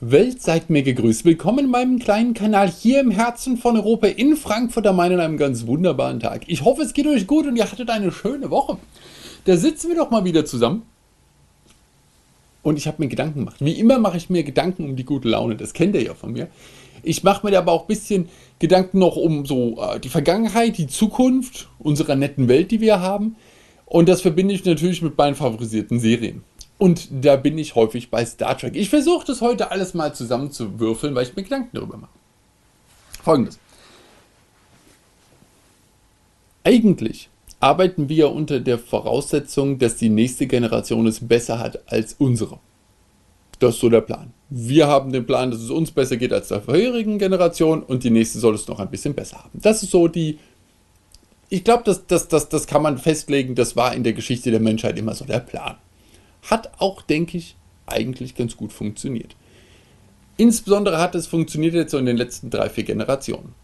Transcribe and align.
Welt, 0.00 0.40
seid 0.40 0.70
mir 0.70 0.84
gegrüßt. 0.84 1.24
Willkommen 1.24 1.64
in 1.64 1.70
meinem 1.72 1.98
kleinen 1.98 2.32
Kanal 2.32 2.70
hier 2.70 3.00
im 3.00 3.10
Herzen 3.10 3.56
von 3.56 3.74
Europa 3.76 4.06
in 4.06 4.36
Frankfurt 4.36 4.86
am 4.86 4.94
Main 4.94 5.12
an 5.14 5.18
einem 5.18 5.36
ganz 5.36 5.66
wunderbaren 5.66 6.20
Tag. 6.20 6.42
Ich 6.46 6.64
hoffe, 6.64 6.82
es 6.82 6.94
geht 6.94 7.08
euch 7.08 7.26
gut 7.26 7.48
und 7.48 7.56
ihr 7.56 7.68
hattet 7.68 7.90
eine 7.90 8.12
schöne 8.12 8.48
Woche. 8.48 8.78
Da 9.44 9.56
sitzen 9.56 9.88
wir 9.88 9.96
doch 9.96 10.12
mal 10.12 10.24
wieder 10.24 10.44
zusammen. 10.44 10.82
Und 12.62 12.78
ich 12.78 12.86
habe 12.86 13.02
mir 13.02 13.08
Gedanken 13.08 13.40
gemacht. 13.40 13.56
Wie 13.58 13.72
immer 13.72 13.98
mache 13.98 14.18
ich 14.18 14.30
mir 14.30 14.44
Gedanken 14.44 14.84
um 14.84 14.94
die 14.94 15.04
gute 15.04 15.30
Laune. 15.30 15.56
Das 15.56 15.72
kennt 15.72 15.96
ihr 15.96 16.02
ja 16.04 16.14
von 16.14 16.32
mir. 16.32 16.46
Ich 17.02 17.24
mache 17.24 17.44
mir 17.44 17.58
aber 17.58 17.72
auch 17.72 17.82
ein 17.82 17.88
bisschen 17.88 18.28
Gedanken 18.60 19.00
noch 19.00 19.16
um 19.16 19.46
so 19.46 19.82
äh, 19.82 19.98
die 19.98 20.10
Vergangenheit, 20.10 20.78
die 20.78 20.86
Zukunft 20.86 21.70
unserer 21.80 22.14
netten 22.14 22.46
Welt, 22.46 22.70
die 22.70 22.80
wir 22.80 23.00
haben. 23.00 23.34
Und 23.84 24.08
das 24.08 24.20
verbinde 24.20 24.54
ich 24.54 24.64
natürlich 24.64 25.02
mit 25.02 25.18
meinen 25.18 25.34
favorisierten 25.34 25.98
Serien. 25.98 26.44
Und 26.78 27.08
da 27.10 27.36
bin 27.36 27.58
ich 27.58 27.74
häufig 27.74 28.08
bei 28.08 28.24
Star 28.24 28.56
Trek. 28.56 28.76
Ich 28.76 28.88
versuche 28.88 29.26
das 29.26 29.40
heute 29.40 29.72
alles 29.72 29.94
mal 29.94 30.14
zusammenzuwürfeln, 30.14 31.14
weil 31.14 31.24
ich 31.24 31.34
mir 31.34 31.42
Gedanken 31.42 31.70
darüber 31.72 31.96
mache. 31.96 32.10
Folgendes. 33.22 33.58
Eigentlich 36.62 37.28
arbeiten 37.60 38.08
wir 38.08 38.30
unter 38.30 38.60
der 38.60 38.78
Voraussetzung, 38.78 39.78
dass 39.78 39.96
die 39.96 40.08
nächste 40.08 40.46
Generation 40.46 41.06
es 41.06 41.26
besser 41.26 41.58
hat 41.58 41.80
als 41.90 42.14
unsere. 42.18 42.60
Das 43.58 43.74
ist 43.74 43.80
so 43.80 43.88
der 43.88 44.02
Plan. 44.02 44.32
Wir 44.50 44.86
haben 44.86 45.12
den 45.12 45.26
Plan, 45.26 45.50
dass 45.50 45.60
es 45.60 45.70
uns 45.70 45.90
besser 45.90 46.16
geht 46.16 46.32
als 46.32 46.48
der 46.48 46.62
vorherigen 46.62 47.18
Generation 47.18 47.82
und 47.82 48.04
die 48.04 48.10
nächste 48.10 48.38
soll 48.38 48.54
es 48.54 48.68
noch 48.68 48.78
ein 48.78 48.90
bisschen 48.90 49.14
besser 49.14 49.38
haben. 49.38 49.58
Das 49.60 49.82
ist 49.82 49.90
so 49.90 50.06
die. 50.06 50.38
Ich 51.50 51.64
glaube, 51.64 51.82
das, 51.84 52.06
das, 52.06 52.28
das, 52.28 52.48
das 52.48 52.66
kann 52.66 52.82
man 52.82 52.98
festlegen, 52.98 53.54
das 53.54 53.74
war 53.74 53.94
in 53.94 54.04
der 54.04 54.12
Geschichte 54.12 54.50
der 54.50 54.60
Menschheit 54.60 54.98
immer 54.98 55.14
so 55.14 55.24
der 55.24 55.40
Plan. 55.40 55.76
Hat 56.42 56.80
auch, 56.80 57.02
denke 57.02 57.38
ich, 57.38 57.56
eigentlich 57.86 58.34
ganz 58.34 58.56
gut 58.56 58.72
funktioniert. 58.72 59.36
Insbesondere 60.36 60.98
hat 60.98 61.14
es 61.14 61.26
funktioniert 61.26 61.74
jetzt 61.74 61.90
so 61.90 61.98
in 61.98 62.06
den 62.06 62.16
letzten 62.16 62.50
drei, 62.50 62.68
vier 62.68 62.84
Generationen. 62.84 63.54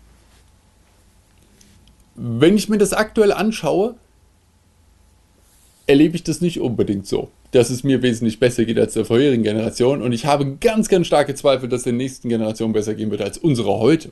Wenn 2.16 2.56
ich 2.56 2.68
mir 2.68 2.78
das 2.78 2.92
aktuell 2.92 3.32
anschaue, 3.32 3.94
erlebe 5.86 6.16
ich 6.16 6.24
das 6.24 6.40
nicht 6.40 6.60
unbedingt 6.60 7.06
so, 7.06 7.30
dass 7.50 7.70
es 7.70 7.84
mir 7.84 8.02
wesentlich 8.02 8.40
besser 8.40 8.64
geht 8.64 8.78
als 8.78 8.94
der 8.94 9.04
vorherigen 9.04 9.42
Generation. 9.42 10.02
Und 10.02 10.12
ich 10.12 10.27
habe 10.27 10.56
ganz, 10.56 10.88
ganz 10.88 11.06
starke 11.06 11.34
Zweifel, 11.34 11.68
dass 11.68 11.82
der 11.82 11.92
nächsten 11.92 12.28
Generation 12.28 12.72
besser 12.72 12.94
gehen 12.94 13.10
wird 13.10 13.22
als 13.22 13.38
unsere 13.38 13.78
heute. 13.78 14.10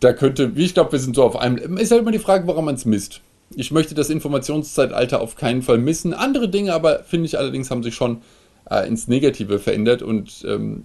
Da 0.00 0.12
könnte, 0.12 0.56
wie 0.56 0.64
ich 0.64 0.74
glaube, 0.74 0.92
wir 0.92 0.98
sind 0.98 1.14
so 1.14 1.22
auf 1.22 1.36
einem. 1.36 1.76
Ist 1.76 1.92
halt 1.92 2.02
immer 2.02 2.10
die 2.10 2.18
Frage, 2.18 2.46
warum 2.48 2.64
man 2.64 2.74
es 2.74 2.84
misst. 2.84 3.20
Ich 3.56 3.70
möchte 3.70 3.94
das 3.94 4.10
Informationszeitalter 4.10 5.20
auf 5.20 5.36
keinen 5.36 5.62
Fall 5.62 5.78
missen. 5.78 6.14
Andere 6.14 6.48
Dinge 6.48 6.74
aber, 6.74 7.04
finde 7.04 7.26
ich 7.26 7.38
allerdings, 7.38 7.70
haben 7.70 7.82
sich 7.82 7.94
schon 7.94 8.22
äh, 8.70 8.86
ins 8.86 9.08
Negative 9.08 9.58
verändert. 9.58 10.02
Und 10.02 10.44
ähm, 10.46 10.84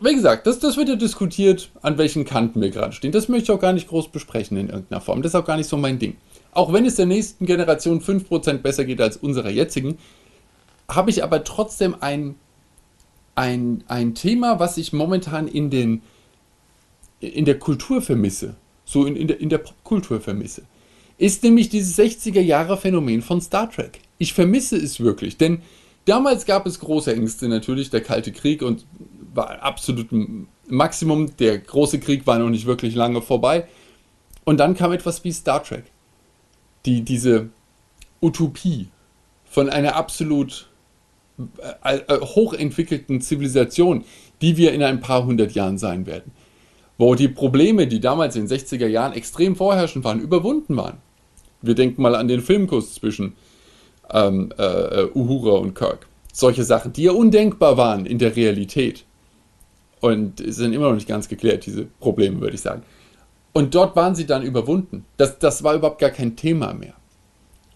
wie 0.00 0.14
gesagt, 0.14 0.46
das, 0.46 0.58
das 0.58 0.76
wird 0.76 0.88
ja 0.88 0.96
diskutiert, 0.96 1.70
an 1.82 1.98
welchen 1.98 2.24
Kanten 2.24 2.60
wir 2.60 2.70
gerade 2.70 2.92
stehen. 2.92 3.12
Das 3.12 3.28
möchte 3.28 3.44
ich 3.44 3.56
auch 3.56 3.60
gar 3.60 3.72
nicht 3.72 3.88
groß 3.88 4.08
besprechen 4.08 4.56
in 4.56 4.68
irgendeiner 4.68 5.00
Form. 5.00 5.22
Das 5.22 5.32
ist 5.32 5.36
auch 5.36 5.46
gar 5.46 5.56
nicht 5.56 5.68
so 5.68 5.76
mein 5.76 5.98
Ding. 5.98 6.16
Auch 6.52 6.72
wenn 6.72 6.86
es 6.86 6.96
der 6.96 7.06
nächsten 7.06 7.46
Generation 7.46 8.00
5% 8.00 8.58
besser 8.58 8.84
geht 8.84 9.00
als 9.00 9.16
unserer 9.16 9.50
jetzigen, 9.50 9.98
habe 10.88 11.10
ich 11.10 11.22
aber 11.24 11.44
trotzdem 11.44 11.96
ein, 12.00 12.36
ein, 13.34 13.84
ein 13.88 14.14
Thema, 14.14 14.58
was 14.58 14.78
ich 14.78 14.92
momentan 14.92 15.48
in, 15.48 15.70
den, 15.70 16.02
in 17.20 17.44
der 17.44 17.58
Kultur 17.58 18.00
vermisse. 18.00 18.54
So 18.84 19.04
in, 19.04 19.16
in 19.16 19.26
der, 19.28 19.40
in 19.40 19.48
der 19.48 19.58
Popkultur 19.58 20.20
vermisse 20.20 20.62
ist 21.18 21.42
nämlich 21.42 21.68
dieses 21.68 21.98
60er 21.98 22.40
Jahre 22.40 22.76
Phänomen 22.76 23.22
von 23.22 23.40
Star 23.40 23.70
Trek. 23.70 24.00
Ich 24.18 24.32
vermisse 24.32 24.76
es 24.76 25.00
wirklich, 25.00 25.36
denn 25.36 25.62
damals 26.04 26.46
gab 26.46 26.66
es 26.66 26.80
große 26.80 27.14
Ängste 27.14 27.48
natürlich, 27.48 27.90
der 27.90 28.02
Kalte 28.02 28.32
Krieg 28.32 28.62
und 28.62 28.84
war 29.34 29.62
absolut 29.62 30.08
Maximum. 30.68 31.36
Der 31.36 31.58
große 31.58 32.00
Krieg 32.00 32.26
war 32.26 32.38
noch 32.38 32.50
nicht 32.50 32.66
wirklich 32.66 32.94
lange 32.94 33.22
vorbei. 33.22 33.66
Und 34.44 34.58
dann 34.58 34.74
kam 34.74 34.92
etwas 34.92 35.24
wie 35.24 35.32
Star 35.32 35.62
Trek. 35.62 35.84
Die, 36.84 37.02
diese 37.02 37.48
Utopie 38.22 38.88
von 39.44 39.68
einer 39.68 39.96
absolut 39.96 40.68
äh, 41.84 41.96
äh, 41.96 42.20
hochentwickelten 42.20 43.20
Zivilisation, 43.20 44.04
die 44.40 44.56
wir 44.56 44.72
in 44.72 44.82
ein 44.82 45.00
paar 45.00 45.24
hundert 45.24 45.52
Jahren 45.52 45.78
sein 45.78 46.06
werden. 46.06 46.32
Wo 46.98 47.14
die 47.14 47.28
Probleme, 47.28 47.86
die 47.86 48.00
damals 48.00 48.36
in 48.36 48.46
den 48.46 48.58
60er 48.58 48.86
Jahren 48.86 49.12
extrem 49.12 49.56
vorherrschend 49.56 50.04
waren, 50.04 50.20
überwunden 50.20 50.76
waren. 50.76 50.98
Wir 51.62 51.74
denken 51.74 52.02
mal 52.02 52.14
an 52.14 52.28
den 52.28 52.40
Filmkuss 52.40 52.94
zwischen 52.94 53.34
ähm, 54.10 54.52
äh, 54.58 55.06
Uhura 55.14 55.58
und 55.58 55.74
Kirk. 55.74 56.06
Solche 56.32 56.64
Sachen, 56.64 56.92
die 56.92 57.04
ja 57.04 57.12
undenkbar 57.12 57.76
waren 57.76 58.06
in 58.06 58.18
der 58.18 58.36
Realität. 58.36 59.04
Und 60.00 60.42
sind 60.44 60.74
immer 60.74 60.88
noch 60.88 60.94
nicht 60.94 61.08
ganz 61.08 61.28
geklärt, 61.28 61.64
diese 61.66 61.86
Probleme, 62.00 62.40
würde 62.40 62.54
ich 62.54 62.60
sagen. 62.60 62.82
Und 63.54 63.74
dort 63.74 63.96
waren 63.96 64.14
sie 64.14 64.26
dann 64.26 64.42
überwunden. 64.42 65.06
Das, 65.16 65.38
das 65.38 65.64
war 65.64 65.74
überhaupt 65.74 66.00
gar 66.00 66.10
kein 66.10 66.36
Thema 66.36 66.74
mehr. 66.74 66.92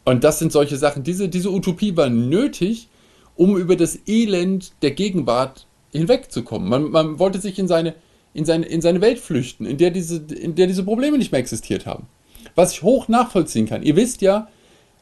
Und 0.05 0.23
das 0.23 0.39
sind 0.39 0.53
solche 0.53 0.77
Sachen. 0.77 1.03
Diese, 1.03 1.29
diese 1.29 1.51
Utopie 1.51 1.97
war 1.97 2.11
nötig, 2.11 2.89
um 3.37 3.57
über 3.57 3.77
das 3.77 3.99
Elend 4.07 4.73
der 4.83 4.91
Gegenwart 4.91 5.67
hinwegzukommen. 5.93 6.69
Man, 6.69 6.91
man 6.91 7.19
wollte 7.19 7.41
sich 7.41 7.59
in 7.59 7.67
seine, 7.67 7.95
in, 8.35 8.45
seine, 8.45 8.67
in 8.67 8.83
seine 8.83 9.01
Welt 9.01 9.19
flüchten, 9.19 9.65
in 9.65 9.79
der, 9.79 9.91
diese, 9.91 10.19
in 10.19 10.55
der 10.55 10.67
diese 10.67 10.85
Probleme 10.85 11.17
nicht 11.17 11.33
mehr 11.33 11.41
existiert 11.41 11.87
haben 11.87 12.07
was 12.55 12.72
ich 12.72 12.83
hoch 12.83 13.09
nachvollziehen 13.09 13.66
kann. 13.66 13.83
Ihr 13.83 13.97
wisst 13.97 14.22
ja, 14.22 14.49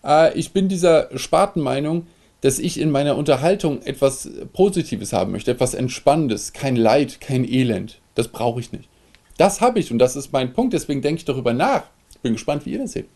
äh, 0.04 0.36
ich 0.38 0.53
bin 0.53 0.69
dieser 0.69 1.09
Spartenmeinung, 1.16 2.06
dass 2.41 2.59
ich 2.59 2.78
in 2.78 2.91
meiner 2.91 3.16
Unterhaltung 3.16 3.82
etwas 3.82 4.31
Positives 4.53 5.12
haben 5.12 5.32
möchte, 5.32 5.50
etwas 5.50 5.75
Entspannendes, 5.75 6.53
kein 6.53 6.76
Leid, 6.76 7.20
kein 7.20 7.44
Elend. 7.44 8.00
Das 8.14 8.28
brauche 8.28 8.60
ich 8.60 8.72
nicht. 8.72 8.88
Das 9.37 9.60
habe 9.60 9.78
ich 9.81 9.91
und 9.91 9.98
das 9.98 10.16
ist 10.16 10.32
mein 10.32 10.53
Punkt, 10.53 10.72
deswegen 10.72 11.03
denke 11.03 11.20
ich 11.20 11.25
darüber 11.25 11.53
nach. 11.53 11.84
Ich 12.10 12.19
bin 12.19 12.32
gespannt, 12.32 12.66
wie 12.66 12.72
ihr 12.72 12.78
das 12.78 12.92
seht. 12.92 13.06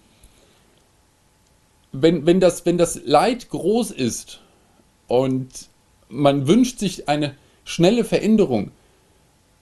Wenn, 1.92 2.26
wenn, 2.26 2.40
das, 2.40 2.64
wenn 2.64 2.78
das 2.78 3.00
Leid 3.04 3.48
groß 3.50 3.90
ist 3.90 4.40
und 5.08 5.68
man 6.08 6.46
wünscht 6.46 6.78
sich 6.78 7.08
eine 7.08 7.34
schnelle 7.64 8.04
Veränderung, 8.04 8.70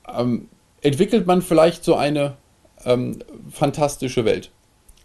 ähm, 0.08 0.48
entwickelt 0.80 1.26
man 1.26 1.42
vielleicht 1.42 1.84
so 1.84 1.96
eine 1.96 2.36
ähm, 2.84 3.18
fantastische 3.50 4.24
Welt. 4.24 4.50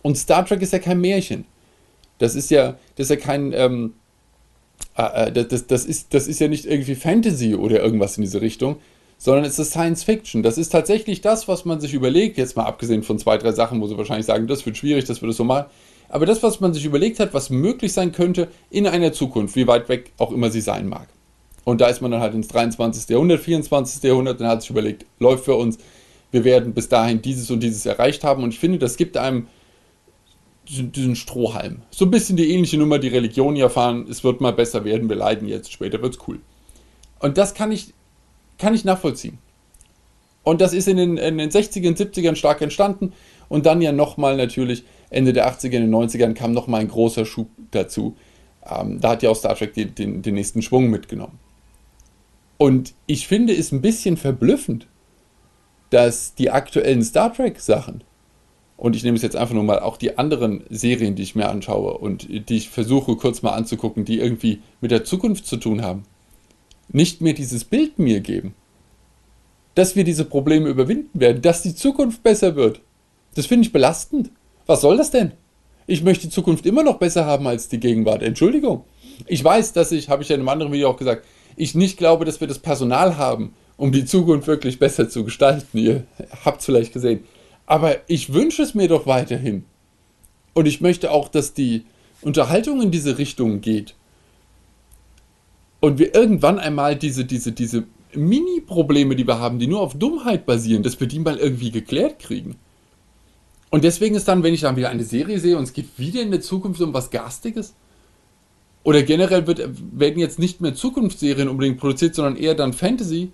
Und 0.06 0.20
Star 0.20 0.46
Trek 0.46 0.62
ist 0.62 0.72
ja 0.72 0.78
kein 0.78 1.02
Märchen. 1.02 1.46
Das 2.20 2.36
ist 2.36 2.52
ja, 2.52 2.78
das 2.96 3.06
ist 3.06 3.10
ja 3.10 3.16
kein, 3.16 3.54
ähm, 3.54 3.94
äh, 4.96 5.30
äh, 5.30 5.32
das, 5.32 5.66
das, 5.66 5.84
ist, 5.84 6.14
das 6.14 6.28
ist 6.28 6.40
ja 6.40 6.48
nicht 6.48 6.68
irgendwie 6.68 6.94
Fantasy 6.94 7.56
oder 7.56 7.82
irgendwas 7.82 8.16
in 8.16 8.22
diese 8.22 8.40
Richtung, 8.40 8.76
sondern 9.18 9.46
es 9.46 9.58
ist 9.58 9.72
Science 9.72 10.04
Fiction. 10.04 10.44
Das 10.44 10.60
ist 10.60 10.70
tatsächlich 10.70 11.22
das, 11.22 11.48
was 11.48 11.66
man 11.66 11.82
sich 11.82 11.96
überlegt, 11.96 12.38
jetzt 12.38 12.56
mal 12.56 12.66
abgesehen 12.66 13.02
von 13.02 13.18
zwei, 13.18 13.40
drei 13.40 13.52
Sachen, 13.52 13.82
wo 13.82 13.88
sie 13.88 13.98
wahrscheinlich 13.98 14.28
sagen, 14.28 14.46
das 14.46 14.64
wird 14.68 14.78
schwierig, 14.78 15.06
das 15.06 15.24
wird 15.24 15.32
es 15.32 15.38
so 15.38 15.44
mal. 15.44 15.72
Aber 16.08 16.28
das, 16.28 16.44
was 16.44 16.60
man 16.60 16.72
sich 16.72 16.86
überlegt 16.86 17.20
hat, 17.20 17.34
was 17.34 17.50
möglich 17.50 17.92
sein 17.92 18.12
könnte 18.12 18.48
in 18.70 18.86
einer 18.86 19.12
Zukunft, 19.12 19.56
wie 19.56 19.66
weit 19.66 19.90
weg 19.90 20.12
auch 20.20 20.32
immer 20.32 20.52
sie 20.52 20.62
sein 20.62 20.88
mag. 20.88 21.08
Und 21.64 21.82
da 21.82 21.88
ist 21.88 22.04
man 22.04 22.12
dann 22.12 22.22
halt 22.22 22.36
ins 22.36 22.48
23. 22.50 23.10
Jahrhundert, 23.10 23.40
24. 23.40 24.04
Jahrhundert, 24.04 24.40
dann 24.40 24.50
hat 24.50 24.62
sich 24.62 24.70
überlegt, 24.70 25.08
läuft 25.18 25.46
für 25.46 25.56
uns, 25.56 25.80
wir 26.30 26.44
werden 26.44 26.76
bis 26.76 26.90
dahin 26.90 27.24
dieses 27.24 27.50
und 27.50 27.62
dieses 27.62 27.88
erreicht 27.88 28.24
haben. 28.24 28.44
Und 28.44 28.50
ich 28.50 28.60
finde, 28.60 28.78
das 28.78 28.98
gibt 28.98 29.18
einem 29.18 29.48
diesen 30.68 31.16
Strohhalm. 31.16 31.82
So 31.92 32.06
ein 32.06 32.12
bisschen 32.12 32.38
die 32.38 32.52
ähnliche 32.52 32.78
Nummer, 32.78 33.00
die 33.00 33.08
Religion 33.08 33.56
ja 33.56 33.70
fahren, 33.70 34.08
es 34.10 34.24
wird 34.24 34.42
mal 34.42 34.54
besser 34.54 34.84
werden, 34.84 35.10
wir 35.10 35.16
leiden 35.16 35.48
jetzt, 35.48 35.72
später 35.72 36.02
wird's 36.02 36.20
cool. 36.28 36.40
Und 37.20 37.38
das 37.38 37.54
kann 37.54 37.72
ich, 37.72 37.94
kann 38.58 38.74
ich 38.74 38.86
nachvollziehen. 38.86 39.38
Und 40.44 40.62
das 40.62 40.74
ist 40.74 40.88
in 40.88 40.98
den, 40.98 41.18
in 41.18 41.38
den 41.38 41.50
60ern, 41.50 41.98
70ern 41.98 42.36
stark 42.36 42.62
entstanden 42.62 43.14
und 43.50 43.66
dann 43.66 43.82
ja 43.82 43.92
nochmal 43.92 44.38
natürlich 44.38 44.84
Ende 45.10 45.34
der 45.34 45.48
80er, 45.48 45.72
in 45.72 45.92
den 45.92 45.96
90ern 45.96 46.34
kam 46.34 46.52
nochmal 46.52 46.82
ein 46.82 46.88
großer 46.88 47.26
Schub 47.26 47.48
dazu. 47.72 48.16
Ähm, 48.66 49.00
da 49.00 49.12
hat 49.12 49.24
ja 49.24 49.30
auch 49.30 49.36
Star 49.36 49.56
Trek 49.56 49.74
den, 49.74 49.96
den, 49.96 50.22
den 50.22 50.36
nächsten 50.36 50.62
Schwung 50.62 50.90
mitgenommen. 50.90 51.40
Und 52.58 52.94
ich 53.06 53.28
finde 53.28 53.54
es 53.54 53.72
ein 53.72 53.82
bisschen 53.82 54.18
verblüffend, 54.18 54.88
dass 55.90 56.36
die 56.36 56.50
aktuellen 56.50 57.04
Star 57.04 57.34
Trek 57.34 57.60
Sachen 57.60 58.04
und 58.78 58.96
ich 58.96 59.04
nehme 59.04 59.16
es 59.16 59.24
jetzt 59.24 59.36
einfach 59.36 59.54
nur 59.54 59.64
mal 59.64 59.80
auch 59.80 59.98
die 59.98 60.18
anderen 60.18 60.64
Serien, 60.70 61.16
die 61.16 61.24
ich 61.24 61.36
mir 61.36 61.50
anschaue 61.50 61.98
und 61.98 62.28
die 62.50 62.58
ich 62.58 62.70
versuche 62.70 63.16
kurz 63.16 63.42
mal 63.42 63.54
anzugucken, 63.54 64.04
die 64.04 64.20
irgendwie 64.20 64.62
mit 64.82 64.92
der 64.92 65.06
Zukunft 65.06 65.46
zu 65.48 65.58
tun 65.58 65.82
haben, 65.82 66.04
nicht 66.90 67.22
mehr 67.22 67.34
dieses 67.34 67.64
Bild 67.64 68.00
mir 68.00 68.20
geben. 68.20 68.54
Dass 69.76 69.96
wir 69.96 70.04
diese 70.04 70.26
Probleme 70.26 70.70
überwinden 70.70 71.20
werden, 71.20 71.42
dass 71.42 71.62
die 71.62 71.76
Zukunft 71.76 72.24
besser 72.24 72.56
wird. 72.56 72.82
Das 73.36 73.46
finde 73.46 73.66
ich 73.66 73.74
belastend. 73.74 74.32
Was 74.66 74.82
soll 74.82 74.98
das 74.98 75.12
denn? 75.12 75.32
Ich 75.88 76.04
möchte 76.04 76.28
die 76.28 76.34
Zukunft 76.34 76.66
immer 76.66 76.84
noch 76.84 76.98
besser 76.98 77.26
haben 77.26 77.48
als 77.48 77.68
die 77.68 77.80
Gegenwart. 77.80 78.24
Entschuldigung. 78.24 78.86
Ich 79.28 79.44
weiß, 79.44 79.74
dass 79.74 79.92
ich, 79.92 80.10
habe 80.10 80.24
ich 80.24 80.30
ja 80.30 80.36
in 80.36 80.42
einem 80.42 80.50
anderen 80.50 80.72
Video 80.72 80.90
auch 80.90 80.98
gesagt, 80.98 81.26
ich 81.56 81.76
nicht 81.76 81.98
glaube, 81.98 82.26
dass 82.26 82.42
wir 82.42 82.48
das 82.48 82.60
Personal 82.60 83.18
haben, 83.18 83.54
um 83.78 83.92
die 83.92 84.06
Zukunft 84.06 84.48
wirklich 84.48 84.80
besser 84.80 85.10
zu 85.10 85.24
gestalten. 85.24 85.78
Ihr 85.78 86.06
habt 86.44 86.60
es 86.60 86.66
vielleicht 86.66 86.94
gesehen. 86.94 87.26
Aber 87.66 87.98
ich 88.08 88.34
wünsche 88.34 88.62
es 88.62 88.76
mir 88.76 88.88
doch 88.88 89.08
weiterhin. 89.08 89.66
Und 90.54 90.68
ich 90.68 90.82
möchte 90.82 91.12
auch, 91.12 91.28
dass 91.28 91.54
die 91.54 91.84
Unterhaltung 92.22 92.82
in 92.82 92.92
diese 92.92 93.18
Richtung 93.18 93.62
geht. 93.62 93.96
Und 95.80 96.00
wir 96.00 96.16
irgendwann 96.16 96.60
einmal 96.60 96.96
diese, 96.96 97.26
diese, 97.26 97.52
diese 97.52 97.84
Mini-Probleme, 98.14 99.16
die 99.16 99.28
wir 99.28 99.40
haben, 99.40 99.60
die 99.60 99.68
nur 99.68 99.82
auf 99.82 99.98
Dummheit 99.98 100.46
basieren, 100.46 100.84
dass 100.84 101.00
wir 101.00 101.08
die 101.08 101.20
mal 101.20 101.38
irgendwie 101.38 101.72
geklärt 101.72 102.20
kriegen. 102.20 102.56
Und 103.70 103.84
deswegen 103.84 104.16
ist 104.16 104.28
dann, 104.28 104.44
wenn 104.44 104.54
ich 104.54 104.62
dann 104.62 104.78
wieder 104.78 104.90
eine 104.90 105.04
Serie 105.04 105.40
sehe 105.40 105.58
und 105.58 105.64
es 105.64 105.74
geht 105.74 105.98
wieder 105.98 106.22
in 106.22 106.32
der 106.32 106.42
Zukunft 106.42 106.82
um 106.82 106.94
was 106.94 107.10
Garstiges, 107.10 107.74
oder 108.86 109.02
generell 109.02 109.48
wird, 109.48 109.68
werden 110.00 110.20
jetzt 110.20 110.38
nicht 110.38 110.62
mehr 110.62 110.76
Zukunftsserien 110.76 111.50
unbedingt 111.50 111.80
produziert, 111.80 112.14
sondern 112.14 112.38
eher 112.38 112.54
dann 112.54 112.72
Fantasy. 112.72 113.32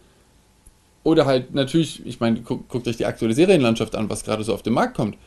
Oder 1.04 1.26
halt 1.26 1.54
natürlich, 1.54 2.06
ich 2.06 2.20
meine, 2.20 2.42
guckt, 2.42 2.70
guckt 2.70 2.88
euch 2.88 2.98
die 2.98 3.06
aktuelle 3.06 3.34
Serienlandschaft 3.34 3.96
an, 3.96 4.10
was 4.10 4.24
gerade 4.24 4.44
so 4.44 4.54
auf 4.54 4.62
den 4.62 4.74
Markt 4.74 4.96
kommt. 4.96 5.18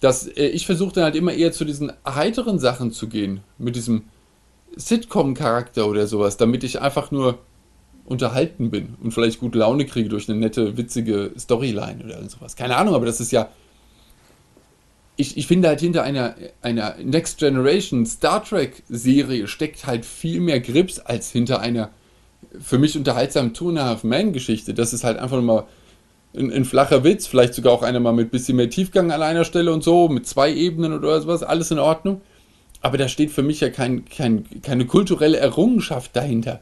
Dass 0.00 0.26
äh, 0.26 0.46
ich 0.46 0.66
versuche 0.66 0.94
dann 0.94 1.04
halt 1.04 1.16
immer 1.16 1.32
eher 1.32 1.52
zu 1.52 1.64
diesen 1.64 1.92
heiteren 2.06 2.58
Sachen 2.58 2.92
zu 2.92 3.08
gehen, 3.08 3.40
mit 3.58 3.76
diesem 3.76 4.04
Sitcom-Charakter 4.76 5.86
oder 5.86 6.06
sowas, 6.06 6.36
damit 6.36 6.64
ich 6.64 6.80
einfach 6.80 7.10
nur 7.10 7.38
unterhalten 8.04 8.70
bin 8.70 8.96
und 9.02 9.12
vielleicht 9.12 9.40
gute 9.40 9.58
Laune 9.58 9.86
kriege 9.86 10.08
durch 10.08 10.28
eine 10.28 10.38
nette, 10.38 10.76
witzige 10.76 11.32
Storyline 11.38 12.04
oder 12.04 12.28
sowas. 12.28 12.54
Keine 12.54 12.76
Ahnung, 12.76 12.94
aber 12.94 13.06
das 13.06 13.20
ist 13.20 13.32
ja 13.32 13.48
ich, 15.16 15.36
ich 15.36 15.46
finde 15.46 15.68
halt 15.68 15.80
hinter 15.80 16.02
einer, 16.02 16.34
einer 16.62 16.96
Next 17.02 17.38
Generation 17.38 18.04
Star 18.06 18.44
Trek 18.44 18.82
Serie 18.88 19.46
steckt 19.46 19.86
halt 19.86 20.04
viel 20.04 20.40
mehr 20.40 20.60
Grips 20.60 20.98
als 20.98 21.30
hinter 21.30 21.60
einer 21.60 21.90
für 22.60 22.78
mich 22.78 22.96
unterhaltsamen 22.96 23.54
Two 23.54 23.70
and 23.70 23.78
a 23.78 23.84
Half 23.86 24.04
Man 24.04 24.32
Geschichte. 24.32 24.74
Das 24.74 24.92
ist 24.92 25.04
halt 25.04 25.18
einfach 25.18 25.36
nur 25.36 25.44
mal 25.44 25.66
ein, 26.36 26.52
ein, 26.52 26.64
flacher 26.64 27.04
Witz, 27.04 27.26
vielleicht 27.26 27.54
sogar 27.54 27.72
auch 27.72 27.82
einer 27.82 28.00
mal 28.00 28.12
mit 28.12 28.30
bisschen 28.30 28.56
mehr 28.56 28.70
Tiefgang 28.70 29.12
an 29.12 29.22
einer 29.22 29.44
Stelle 29.44 29.72
und 29.72 29.84
so, 29.84 30.08
mit 30.08 30.26
zwei 30.26 30.52
Ebenen 30.52 30.92
oder 30.92 31.20
sowas, 31.20 31.42
alles 31.42 31.70
in 31.70 31.78
Ordnung. 31.78 32.20
Aber 32.80 32.98
da 32.98 33.08
steht 33.08 33.30
für 33.30 33.42
mich 33.42 33.60
ja 33.60 33.70
kein, 33.70 34.04
kein, 34.04 34.44
keine 34.62 34.86
kulturelle 34.86 35.38
Errungenschaft 35.38 36.14
dahinter. 36.14 36.60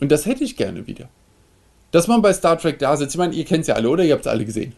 Und 0.00 0.12
das 0.12 0.26
hätte 0.26 0.44
ich 0.44 0.56
gerne 0.56 0.86
wieder. 0.86 1.08
Dass 1.90 2.06
man 2.06 2.22
bei 2.22 2.32
Star 2.32 2.58
Trek 2.58 2.78
da 2.78 2.96
sitzt, 2.96 3.14
ich 3.14 3.18
meine, 3.18 3.34
ihr 3.34 3.44
kennt 3.44 3.62
es 3.62 3.66
ja 3.66 3.74
alle, 3.74 3.88
oder? 3.88 4.04
Ihr 4.04 4.12
habt 4.12 4.26
es 4.26 4.30
alle 4.30 4.44
gesehen. 4.44 4.74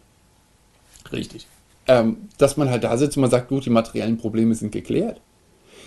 Richtig 1.11 1.47
ähm, 1.87 2.29
dass 2.37 2.57
man 2.57 2.69
halt 2.69 2.83
da 2.83 2.97
sitzt 2.97 3.17
und 3.17 3.21
man 3.21 3.31
sagt, 3.31 3.49
gut, 3.49 3.65
die 3.65 3.69
materiellen 3.69 4.17
Probleme 4.17 4.55
sind 4.55 4.71
geklärt. 4.71 5.19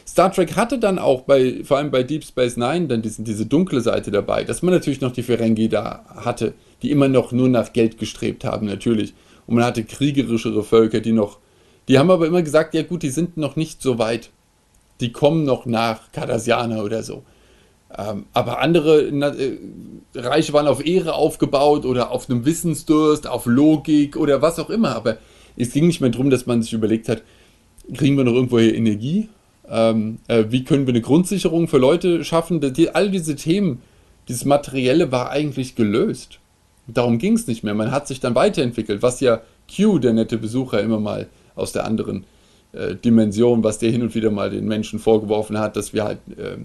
Star 0.07 0.31
Trek 0.33 0.57
hatte 0.57 0.79
dann 0.79 0.99
auch 0.99 1.23
bei, 1.23 1.63
vor 1.65 1.79
allem 1.79 1.91
bei 1.91 2.03
Deep 2.03 2.25
Space 2.25 2.57
Nine, 2.57 2.89
dann 2.89 3.03
diesen, 3.03 3.25
diese 3.25 3.47
dunkle 3.47 3.81
Seite 3.81 4.11
dabei, 4.11 4.45
dass 4.45 4.63
man 4.63 4.75
natürlich 4.75 5.01
noch 5.01 5.13
die 5.13 5.23
Ferengi 5.23 5.69
da 5.69 6.05
hatte, 6.15 6.55
die 6.83 6.91
immer 6.91 7.09
noch 7.09 7.33
nur 7.33 7.49
nach 7.49 7.73
Geld 7.73 7.99
gestrebt 7.99 8.45
haben, 8.45 8.67
natürlich. 8.67 9.15
Und 9.47 9.57
man 9.57 9.65
hatte 9.65 9.85
kriegerischere 9.85 10.63
Völker, 10.63 11.01
die 11.01 11.13
noch, 11.13 11.39
die 11.89 11.99
haben 11.99 12.11
aber 12.11 12.27
immer 12.27 12.43
gesagt, 12.43 12.75
ja 12.75 12.83
gut, 12.83 13.03
die 13.03 13.11
sind 13.11 13.37
noch 13.37 13.57
nicht 13.57 13.81
so 13.81 13.99
weit. 13.99 14.31
Die 15.01 15.11
kommen 15.11 15.45
noch 15.45 15.67
nach 15.67 16.13
Cardassianer 16.13 16.85
oder 16.85 17.03
so. 17.03 17.25
Ähm, 17.97 18.27
aber 18.33 18.61
andere 18.61 19.09
na, 19.13 19.29
äh, 19.29 19.59
Reiche 20.15 20.53
waren 20.53 20.67
auf 20.67 20.85
Ehre 20.85 21.15
aufgebaut 21.15 21.85
oder 21.85 22.11
auf 22.11 22.29
einem 22.29 22.45
Wissensdurst, 22.45 23.27
auf 23.27 23.47
Logik 23.47 24.17
oder 24.17 24.43
was 24.43 24.59
auch 24.59 24.71
immer. 24.71 24.95
Aber 24.97 25.19
es 25.57 25.73
ging 25.73 25.87
nicht 25.87 26.01
mehr 26.01 26.11
darum, 26.11 26.31
dass 26.31 26.47
man 26.47 26.63
sich 26.63 26.73
überlegt 26.73 27.09
hat, 27.09 27.23
kriegen 27.95 28.17
wir 28.17 28.25
noch 28.25 28.33
irgendwo 28.33 28.59
hier 28.59 28.75
Energie? 28.75 29.29
Ähm, 29.69 30.19
äh, 30.29 30.45
wie 30.49 30.65
können 30.65 30.87
wir 30.87 30.93
eine 30.93 31.01
Grundsicherung 31.01 31.69
für 31.69 31.79
Leute 31.79 32.25
schaffen? 32.25 32.61
Die, 32.61 32.91
all 32.91 33.11
diese 33.11 33.37
Themen, 33.37 33.81
dieses 34.29 34.45
Materielle 34.45 35.11
war 35.13 35.31
eigentlich 35.31 35.75
gelöst. 35.75 36.39
Darum 36.87 37.19
ging 37.19 37.35
es 37.35 37.47
nicht 37.47 37.65
mehr. 37.65 37.75
Man 37.75 37.91
hat 37.91 38.07
sich 38.07 38.21
dann 38.21 38.35
weiterentwickelt, 38.35 39.03
was 39.03 39.21
ja 39.21 39.41
Q, 39.75 39.99
der 39.99 40.13
nette 40.13 40.37
Besucher, 40.37 40.81
immer 40.81 41.01
mal 41.01 41.29
aus 41.55 41.73
der 41.73 41.87
anderen 41.87 42.25
äh, 42.73 42.95
Dimension, 42.95 43.65
was 43.65 43.79
der 43.79 43.91
hin 43.91 44.03
und 44.03 44.15
wieder 44.15 44.31
mal 44.31 44.51
den 44.51 44.67
Menschen 44.67 44.99
vorgeworfen 44.99 45.59
hat, 45.59 45.77
dass 45.77 45.95
wir 45.95 46.05
halt 46.05 46.19
äh, 46.37 46.57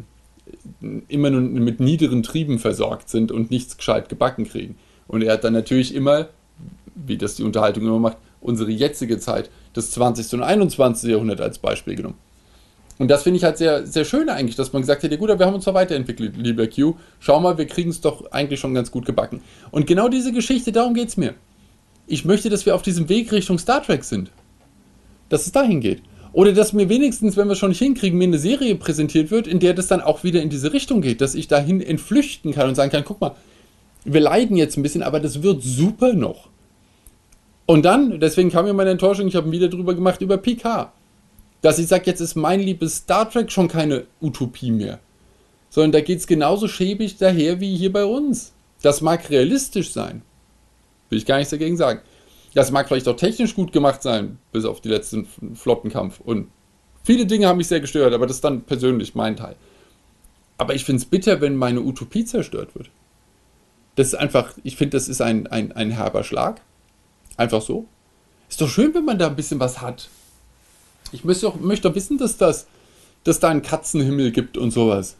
immer 1.08 1.30
nur 1.30 1.42
mit 1.42 1.80
niederen 1.80 2.24
Trieben 2.24 2.60
versorgt 2.60 3.10
sind 3.10 3.32
und 3.32 3.52
nichts 3.52 3.78
gescheit 3.78 4.10
gebacken 4.10 4.46
kriegen. 4.46 4.76
Und 5.08 5.22
er 5.22 5.34
hat 5.34 5.44
dann 5.44 5.54
natürlich 5.54 5.94
immer, 5.96 6.30
wie 6.96 7.18
das 7.18 7.36
die 7.36 7.44
Unterhaltung 7.44 7.84
immer 7.84 8.00
macht, 8.00 8.18
unsere 8.42 8.72
jetzige 8.72 9.20
Zeit, 9.20 9.50
das 9.74 9.92
20. 9.92 10.34
und 10.34 10.44
21. 10.44 11.10
Jahrhundert 11.10 11.42
als 11.42 11.60
Beispiel 11.60 11.96
genommen. 11.96 12.18
Und 13.00 13.08
das 13.08 13.24
finde 13.24 13.38
ich 13.38 13.46
halt 13.46 13.58
sehr, 13.58 13.88
sehr 13.88 14.04
schön 14.04 14.28
eigentlich, 14.28 14.58
dass 14.58 14.74
man 14.74 14.82
gesagt 14.82 15.02
ja 15.04 15.16
gut, 15.16 15.30
wir 15.30 15.46
haben 15.46 15.56
uns 15.56 15.64
doch 15.64 15.74
weiterentwickelt, 15.74 16.36
lieber 16.36 16.68
Q. 16.68 16.96
Schau 17.20 17.40
mal, 17.40 17.58
wir 17.58 17.66
kriegen 17.66 17.90
es 17.90 18.02
doch 18.02 18.30
eigentlich 18.32 18.60
schon 18.60 18.74
ganz 18.74 18.92
gut 18.92 19.06
gebacken. 19.06 19.42
Und 19.72 19.88
genau 19.88 20.10
diese 20.10 20.34
Geschichte, 20.34 20.74
darum 20.74 20.94
geht 20.94 21.08
es 21.08 21.18
mir. 21.18 21.34
Ich 22.08 22.26
möchte, 22.26 22.50
dass 22.50 22.66
wir 22.66 22.76
auf 22.76 22.82
diesem 22.82 23.08
Weg 23.08 23.32
Richtung 23.32 23.58
Star 23.58 23.82
Trek 23.82 24.04
sind. 24.04 24.32
Dass 25.30 25.46
es 25.46 25.54
dahin 25.54 25.80
geht. 25.80 26.02
Oder 26.34 26.52
dass 26.52 26.74
mir 26.74 26.90
wenigstens, 26.90 27.38
wenn 27.38 27.48
wir 27.48 27.54
es 27.54 27.60
schon 27.60 27.70
nicht 27.70 27.80
hinkriegen, 27.80 28.18
mir 28.18 28.26
eine 28.26 28.38
Serie 28.38 28.76
präsentiert 28.76 29.32
wird, 29.32 29.48
in 29.48 29.60
der 29.60 29.74
das 29.74 29.88
dann 29.88 30.02
auch 30.02 30.26
wieder 30.26 30.42
in 30.42 30.50
diese 30.50 30.74
Richtung 30.74 31.02
geht, 31.02 31.22
dass 31.22 31.36
ich 31.36 31.48
dahin 31.48 31.82
entflüchten 31.82 32.54
kann 32.54 32.68
und 32.68 32.76
sagen 32.76 32.92
kann, 32.92 33.06
guck 33.06 33.22
mal, 33.22 33.36
wir 34.04 34.20
leiden 34.20 34.58
jetzt 34.58 34.78
ein 34.78 34.84
bisschen, 34.84 35.04
aber 35.04 35.22
das 35.22 35.42
wird 35.42 35.64
super 35.64 36.14
noch. 36.14 36.50
Und 37.66 37.86
dann, 37.86 38.20
deswegen 38.20 38.52
kam 38.52 38.66
mir 38.66 38.74
meine 38.74 38.90
Enttäuschung, 38.90 39.28
ich 39.28 39.36
habe 39.36 39.48
ein 39.48 39.52
Video 39.52 39.70
drüber 39.70 39.94
gemacht 39.94 40.22
über 40.22 40.38
PK. 40.38 40.92
Dass 41.62 41.80
ich 41.80 41.88
sage, 41.88 42.06
jetzt 42.06 42.22
ist 42.22 42.36
mein 42.36 42.60
liebes 42.60 42.98
Star 42.98 43.30
Trek 43.30 43.52
schon 43.52 43.68
keine 43.68 44.06
Utopie 44.22 44.72
mehr. 44.72 45.00
Sondern 45.70 45.92
da 45.92 46.02
geht 46.02 46.20
es 46.20 46.28
genauso 46.28 46.68
schäbig 46.68 47.18
daher 47.18 47.60
wie 47.60 47.76
hier 47.76 47.92
bei 47.92 48.06
uns. 48.06 48.54
Das 48.82 49.02
mag 49.02 49.30
realistisch 49.30 49.92
sein. 49.92 50.22
Will 51.10 51.18
ich 51.18 51.26
gar 51.26 51.38
nichts 51.38 51.52
dagegen 51.52 51.78
sagen. 51.78 52.02
Das 52.54 52.72
mag 52.72 52.88
vielleicht 52.88 53.08
auch 53.08 53.16
technisch 53.16 53.56
gut 53.56 53.72
gemacht 53.72 54.02
sein, 54.02 54.40
bis 54.52 54.66
auf 54.66 54.82
die 54.82 54.90
letzten 54.90 55.28
Flottenkampf. 55.54 56.20
Und 56.20 56.48
viele 57.04 57.26
Dinge 57.26 57.48
haben 57.48 57.58
mich 57.58 57.68
sehr 57.68 57.80
gestört, 57.80 58.14
aber 58.14 58.26
das 58.26 58.38
ist 58.38 58.44
dann 58.44 58.62
persönlich 58.62 59.16
mein 59.16 59.36
Teil. 59.36 59.56
Aber 60.58 60.74
ich 60.76 60.86
finde 60.86 61.02
es 61.02 61.06
bitter, 61.06 61.42
wenn 61.42 61.56
meine 61.56 61.82
Utopie 61.82 62.26
zerstört 62.26 62.76
wird. 62.76 62.90
Das 63.96 64.08
ist 64.08 64.16
einfach, 64.16 64.54
ich 64.64 64.78
finde, 64.78 64.98
das 64.98 65.08
ist 65.08 65.22
ein, 65.22 65.48
ein, 65.48 65.72
ein 65.72 65.92
herber 65.92 66.24
Schlag. 66.24 66.62
Einfach 67.38 67.62
so. 67.62 67.86
Ist 68.50 68.62
doch 68.62 68.70
schön, 68.70 68.94
wenn 68.94 69.06
man 69.06 69.20
da 69.20 69.28
ein 69.28 69.36
bisschen 69.36 69.60
was 69.60 69.82
hat. 69.82 70.10
Ich 71.12 71.24
möchte 71.24 71.46
doch, 71.46 71.60
möchte 71.60 71.88
doch 71.88 71.96
wissen, 71.96 72.18
dass 72.18 72.38
das, 72.38 72.68
dass 73.24 73.40
da 73.40 73.50
einen 73.50 73.62
Katzenhimmel 73.62 74.32
gibt 74.32 74.58
und 74.58 74.72
sowas. 74.72 75.18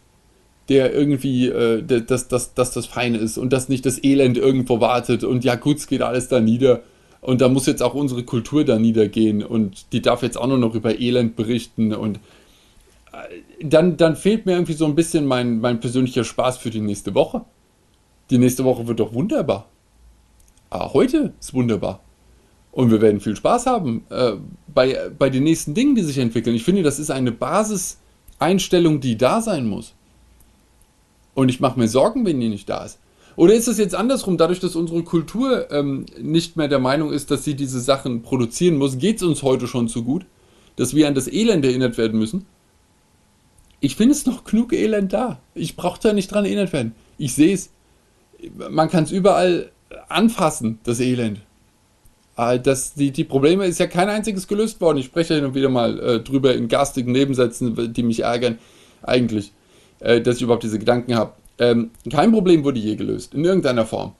Der 0.68 0.94
irgendwie, 0.94 1.48
äh, 1.48 1.82
dass, 1.82 2.28
dass, 2.28 2.54
dass 2.54 2.72
das 2.72 2.86
fein 2.86 3.14
ist 3.14 3.38
und 3.38 3.52
dass 3.52 3.68
nicht 3.68 3.84
das 3.86 4.02
Elend 4.02 4.38
irgendwo 4.38 4.80
wartet 4.80 5.24
und 5.24 5.44
ja 5.44 5.56
gut, 5.56 5.78
es 5.78 5.86
geht 5.86 6.02
alles 6.02 6.28
da 6.28 6.40
nieder. 6.40 6.82
Und 7.20 7.40
da 7.42 7.48
muss 7.48 7.66
jetzt 7.66 7.82
auch 7.82 7.94
unsere 7.94 8.22
Kultur 8.22 8.64
da 8.64 8.78
niedergehen 8.78 9.42
und 9.44 9.92
die 9.92 10.00
darf 10.00 10.22
jetzt 10.22 10.38
auch 10.38 10.46
nur 10.46 10.58
noch 10.58 10.74
über 10.74 10.98
Elend 11.00 11.36
berichten 11.36 11.92
und 11.92 12.18
äh, 13.12 13.64
dann, 13.64 13.96
dann 13.96 14.16
fehlt 14.16 14.46
mir 14.46 14.52
irgendwie 14.52 14.72
so 14.72 14.86
ein 14.86 14.94
bisschen 14.94 15.26
mein, 15.26 15.60
mein 15.60 15.80
persönlicher 15.80 16.24
Spaß 16.24 16.58
für 16.58 16.70
die 16.70 16.80
nächste 16.80 17.14
Woche. 17.14 17.44
Die 18.30 18.38
nächste 18.38 18.64
Woche 18.64 18.86
wird 18.86 19.00
doch 19.00 19.12
wunderbar. 19.12 19.66
Ah, 20.70 20.92
heute 20.92 21.32
ist 21.40 21.52
wunderbar. 21.52 22.00
Und 22.72 22.90
wir 22.90 23.00
werden 23.00 23.20
viel 23.20 23.36
Spaß 23.36 23.66
haben 23.66 24.04
äh, 24.10 24.32
bei, 24.72 25.10
bei 25.18 25.28
den 25.28 25.44
nächsten 25.44 25.74
Dingen, 25.74 25.94
die 25.94 26.02
sich 26.02 26.18
entwickeln. 26.18 26.54
Ich 26.54 26.64
finde, 26.64 26.82
das 26.82 26.98
ist 26.98 27.10
eine 27.10 27.32
Basiseinstellung, 27.32 29.00
die 29.00 29.16
da 29.16 29.40
sein 29.40 29.66
muss. 29.66 29.94
Und 31.34 31.48
ich 31.48 31.60
mache 31.60 31.78
mir 31.78 31.88
Sorgen, 31.88 32.24
wenn 32.24 32.40
die 32.40 32.48
nicht 32.48 32.68
da 32.68 32.84
ist. 32.84 32.98
Oder 33.36 33.54
ist 33.54 33.68
es 33.68 33.78
jetzt 33.78 33.94
andersrum, 33.94 34.36
dadurch, 34.36 34.60
dass 34.60 34.76
unsere 34.76 35.02
Kultur 35.02 35.70
ähm, 35.70 36.06
nicht 36.20 36.56
mehr 36.56 36.68
der 36.68 36.78
Meinung 36.78 37.12
ist, 37.12 37.30
dass 37.30 37.44
sie 37.44 37.54
diese 37.54 37.80
Sachen 37.80 38.22
produzieren 38.22 38.76
muss, 38.76 38.98
geht 38.98 39.16
es 39.16 39.22
uns 39.22 39.42
heute 39.42 39.66
schon 39.66 39.88
zu 39.88 40.04
gut, 40.04 40.26
dass 40.76 40.94
wir 40.94 41.08
an 41.08 41.14
das 41.14 41.26
Elend 41.26 41.64
erinnert 41.64 41.96
werden 41.96 42.18
müssen? 42.18 42.46
Ich 43.80 43.96
finde 43.96 44.12
es 44.12 44.26
noch 44.26 44.44
genug 44.44 44.72
Elend 44.72 45.12
da. 45.12 45.40
Ich 45.54 45.74
brauche 45.74 46.00
da 46.00 46.12
nicht 46.12 46.30
dran 46.30 46.44
erinnert 46.44 46.72
werden. 46.72 46.94
Ich 47.16 47.34
sehe 47.34 47.54
es. 47.54 47.70
Man 48.70 48.90
kann 48.90 49.04
es 49.04 49.10
überall 49.10 49.70
anfassen, 50.08 50.78
das 50.84 51.00
Elend. 51.00 51.40
Ah, 52.40 52.56
das, 52.56 52.94
die, 52.94 53.10
die 53.10 53.24
Probleme 53.24 53.66
ist 53.66 53.80
ja 53.80 53.86
kein 53.86 54.08
einziges 54.08 54.48
gelöst 54.48 54.80
worden. 54.80 54.96
Ich 54.96 55.04
spreche 55.04 55.34
hin 55.34 55.44
und 55.44 55.54
wieder 55.54 55.68
mal 55.68 56.00
äh, 56.00 56.20
drüber 56.20 56.54
in 56.54 56.68
garstigen 56.68 57.12
Nebensätzen, 57.12 57.92
die 57.92 58.02
mich 58.02 58.20
ärgern, 58.20 58.58
eigentlich, 59.02 59.52
äh, 59.98 60.22
dass 60.22 60.36
ich 60.36 60.42
überhaupt 60.44 60.62
diese 60.62 60.78
Gedanken 60.78 61.14
habe. 61.16 61.34
Ähm, 61.58 61.90
kein 62.10 62.32
Problem 62.32 62.64
wurde 62.64 62.80
je 62.80 62.96
gelöst, 62.96 63.34
in 63.34 63.44
irgendeiner 63.44 63.84
Form. 63.84 64.12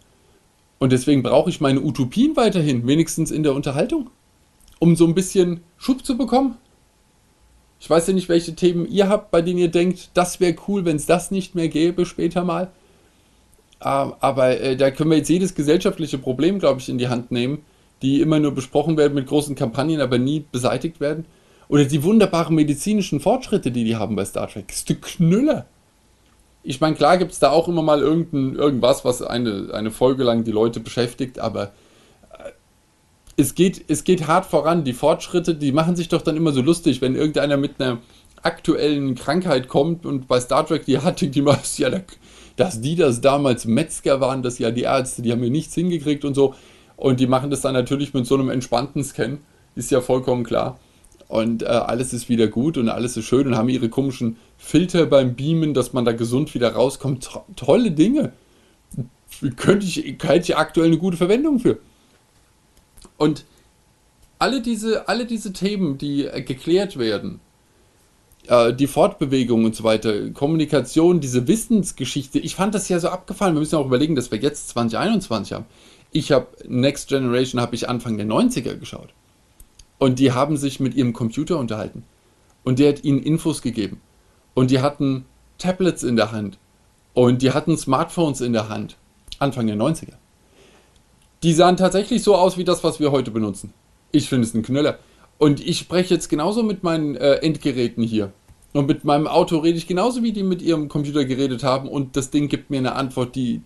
Und 0.78 0.92
deswegen 0.92 1.22
brauche 1.22 1.48
ich 1.48 1.62
meine 1.62 1.80
Utopien 1.80 2.36
weiterhin, 2.36 2.86
wenigstens 2.86 3.30
in 3.30 3.42
der 3.42 3.54
Unterhaltung, 3.54 4.10
um 4.80 4.96
so 4.96 5.06
ein 5.06 5.14
bisschen 5.14 5.62
Schub 5.78 6.04
zu 6.04 6.18
bekommen. 6.18 6.58
Ich 7.80 7.88
weiß 7.88 8.06
ja 8.06 8.12
nicht, 8.12 8.28
welche 8.28 8.54
Themen 8.54 8.86
ihr 8.86 9.08
habt, 9.08 9.30
bei 9.30 9.40
denen 9.40 9.60
ihr 9.60 9.70
denkt, 9.70 10.10
das 10.12 10.40
wäre 10.40 10.56
cool, 10.68 10.84
wenn 10.84 10.96
es 10.96 11.06
das 11.06 11.30
nicht 11.30 11.54
mehr 11.54 11.68
gäbe 11.68 12.04
später 12.04 12.44
mal. 12.44 12.64
Ähm, 13.82 14.12
aber 14.20 14.60
äh, 14.60 14.76
da 14.76 14.90
können 14.90 15.08
wir 15.08 15.16
jetzt 15.16 15.30
jedes 15.30 15.54
gesellschaftliche 15.54 16.18
Problem, 16.18 16.58
glaube 16.58 16.80
ich, 16.80 16.90
in 16.90 16.98
die 16.98 17.08
Hand 17.08 17.30
nehmen 17.30 17.64
die 18.02 18.21
immer 18.21 18.38
nur 18.38 18.52
besprochen 18.52 18.97
werden 18.97 19.14
mit 19.14 19.26
großen 19.26 19.54
Kampagnen, 19.54 20.00
aber 20.00 20.19
nie 20.19 20.45
beseitigt 20.50 21.00
werden. 21.00 21.26
Oder 21.69 21.85
die 21.85 22.02
wunderbaren 22.02 22.54
medizinischen 22.54 23.21
Fortschritte, 23.21 23.71
die 23.71 23.85
die 23.85 23.97
haben 23.97 24.16
bei 24.16 24.25
Star 24.25 24.49
Trek. 24.49 24.69
Das 24.69 24.78
ist 24.78 24.90
ein 24.90 25.00
Knüller. 25.00 25.66
Ich 26.62 26.80
meine, 26.80 26.97
klar 26.97 27.16
gibt 27.16 27.33
es 27.33 27.38
da 27.38 27.50
auch 27.50 27.69
immer 27.69 27.83
mal 27.83 28.00
irgendein, 28.00 28.57
irgendwas, 28.57 29.04
was 29.04 29.23
eine, 29.23 29.71
eine 29.73 29.90
Folge 29.90 30.25
lang 30.25 30.45
die 30.45 30.50
Leute 30.50 30.80
beschäftigt, 30.80 31.38
aber 31.38 31.73
äh, 32.33 32.50
es 33.37 33.54
geht, 33.54 33.85
es 33.88 34.04
geht 34.04 34.26
hart 34.26 34.47
voran. 34.47 34.85
Die 34.85 34.92
Fortschritte, 34.92 35.54
die 35.54 35.73
machen 35.73 35.97
sich 35.97 36.09
doch 36.09 36.23
dann 36.23 36.37
immer 36.37 36.52
so 36.52 36.61
lustig, 36.61 37.00
wenn 37.00 37.14
irgendeiner 37.14 37.57
mit 37.57 37.80
einer 37.80 37.99
aktuellen 38.42 39.14
Krankheit 39.14 39.69
kommt 39.69 40.07
und 40.07 40.26
bei 40.26 40.40
Star 40.40 40.66
Trek 40.66 40.87
die 40.87 40.99
hat, 40.99 41.21
die 41.21 41.42
macht, 41.42 41.66
ja, 41.78 41.90
da, 41.90 42.00
dass 42.57 42.80
die 42.80 42.97
das 42.97 43.21
damals 43.21 43.64
Metzger 43.64 44.21
waren, 44.21 44.42
das 44.42 44.59
ja 44.59 44.71
die 44.71 44.83
Ärzte, 44.83 45.23
die 45.23 45.33
haben 45.33 45.40
mir 45.40 45.50
nichts 45.50 45.75
hingekriegt 45.75 46.25
und 46.25 46.35
so. 46.35 46.54
Und 47.00 47.19
die 47.19 47.26
machen 47.26 47.49
das 47.49 47.62
dann 47.62 47.73
natürlich 47.73 48.12
mit 48.12 48.26
so 48.26 48.35
einem 48.35 48.50
entspannten 48.50 49.02
Scan, 49.02 49.38
ist 49.75 49.90
ja 49.90 50.02
vollkommen 50.02 50.45
klar. 50.45 50.78
Und 51.28 51.62
äh, 51.62 51.66
alles 51.66 52.12
ist 52.12 52.28
wieder 52.28 52.47
gut 52.47 52.76
und 52.76 52.90
alles 52.90 53.16
ist 53.16 53.25
schön 53.25 53.47
und 53.47 53.57
haben 53.57 53.71
ihre 53.71 53.88
komischen 53.88 54.37
Filter 54.59 55.07
beim 55.07 55.35
Beamen, 55.35 55.73
dass 55.73 55.95
man 55.95 56.04
da 56.04 56.12
gesund 56.12 56.52
wieder 56.54 56.75
rauskommt. 56.75 57.25
To 57.25 57.45
tolle 57.57 57.92
Dinge. 57.92 58.33
Könnte 59.57 59.87
ich, 59.87 60.19
könnte 60.19 60.42
ich 60.42 60.57
aktuell 60.59 60.88
eine 60.88 60.99
gute 60.99 61.16
Verwendung 61.16 61.59
für. 61.59 61.78
Und 63.16 63.47
alle 64.38 64.61
diese, 64.61 65.09
alle 65.09 65.25
diese 65.25 65.54
Themen, 65.54 65.97
die 65.97 66.26
äh, 66.26 66.42
geklärt 66.42 66.99
werden, 66.99 67.40
äh, 68.47 68.75
die 68.75 68.88
Fortbewegung 68.88 69.64
und 69.64 69.75
so 69.75 69.85
weiter, 69.85 70.30
Kommunikation, 70.33 71.21
diese 71.21 71.49
Wissensgeschichte, 71.49 72.38
ich 72.38 72.57
fand 72.57 72.75
das 72.75 72.90
ja 72.90 72.99
so 72.99 73.09
abgefallen. 73.09 73.54
Wir 73.54 73.61
müssen 73.61 73.76
auch 73.76 73.87
überlegen, 73.87 74.16
dass 74.16 74.30
wir 74.30 74.38
jetzt 74.38 74.69
2021 74.71 75.54
haben. 75.54 75.64
Ich 76.12 76.32
habe 76.32 76.48
Next 76.66 77.08
Generation 77.08 77.60
habe 77.60 77.74
ich 77.74 77.88
Anfang 77.88 78.16
der 78.16 78.26
90er 78.26 78.76
geschaut. 78.76 79.10
Und 79.98 80.18
die 80.18 80.32
haben 80.32 80.56
sich 80.56 80.80
mit 80.80 80.94
ihrem 80.94 81.12
Computer 81.12 81.58
unterhalten. 81.58 82.04
Und 82.64 82.78
der 82.78 82.90
hat 82.90 83.04
ihnen 83.04 83.22
Infos 83.22 83.62
gegeben. 83.62 84.00
Und 84.54 84.70
die 84.70 84.80
hatten 84.80 85.26
Tablets 85.58 86.02
in 86.02 86.16
der 86.16 86.32
Hand. 86.32 86.58
Und 87.14 87.42
die 87.42 87.52
hatten 87.52 87.76
Smartphones 87.76 88.40
in 88.40 88.52
der 88.52 88.68
Hand. 88.68 88.96
Anfang 89.38 89.66
der 89.66 89.76
90er. 89.76 90.14
Die 91.42 91.52
sahen 91.52 91.76
tatsächlich 91.76 92.22
so 92.22 92.34
aus 92.34 92.58
wie 92.58 92.64
das, 92.64 92.84
was 92.84 93.00
wir 93.00 93.12
heute 93.12 93.30
benutzen. 93.30 93.72
Ich 94.12 94.28
finde 94.28 94.46
es 94.46 94.54
ein 94.54 94.62
Knüller. 94.62 94.98
Und 95.38 95.66
ich 95.66 95.78
spreche 95.78 96.14
jetzt 96.14 96.28
genauso 96.28 96.62
mit 96.62 96.82
meinen 96.82 97.16
äh, 97.16 97.36
Endgeräten 97.36 98.02
hier. 98.02 98.32
Und 98.72 98.86
mit 98.86 99.04
meinem 99.04 99.26
Auto 99.26 99.58
rede 99.58 99.78
ich 99.78 99.86
genauso, 99.86 100.22
wie 100.22 100.32
die 100.32 100.42
mit 100.42 100.62
ihrem 100.62 100.88
Computer 100.88 101.24
geredet 101.24 101.64
haben. 101.64 101.88
Und 101.88 102.16
das 102.16 102.30
Ding 102.30 102.48
gibt 102.48 102.70
mir 102.70 102.78
eine 102.78 102.94
Antwort, 102.94 103.34
die 103.34 103.62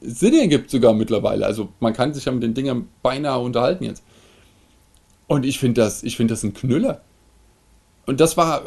Sinn 0.00 0.34
ergibt 0.34 0.70
sogar 0.70 0.94
mittlerweile. 0.94 1.46
Also 1.46 1.68
man 1.80 1.92
kann 1.92 2.14
sich 2.14 2.24
ja 2.24 2.32
mit 2.32 2.42
den 2.42 2.54
Dingern 2.54 2.88
beinahe 3.02 3.38
unterhalten 3.40 3.84
jetzt. 3.84 4.02
Und 5.26 5.44
ich 5.44 5.58
finde 5.58 5.80
das, 5.80 6.02
ich 6.02 6.16
das 6.16 6.42
ein 6.42 6.54
Knüller. 6.54 7.00
Und 8.06 8.20
das 8.20 8.36
war, 8.36 8.62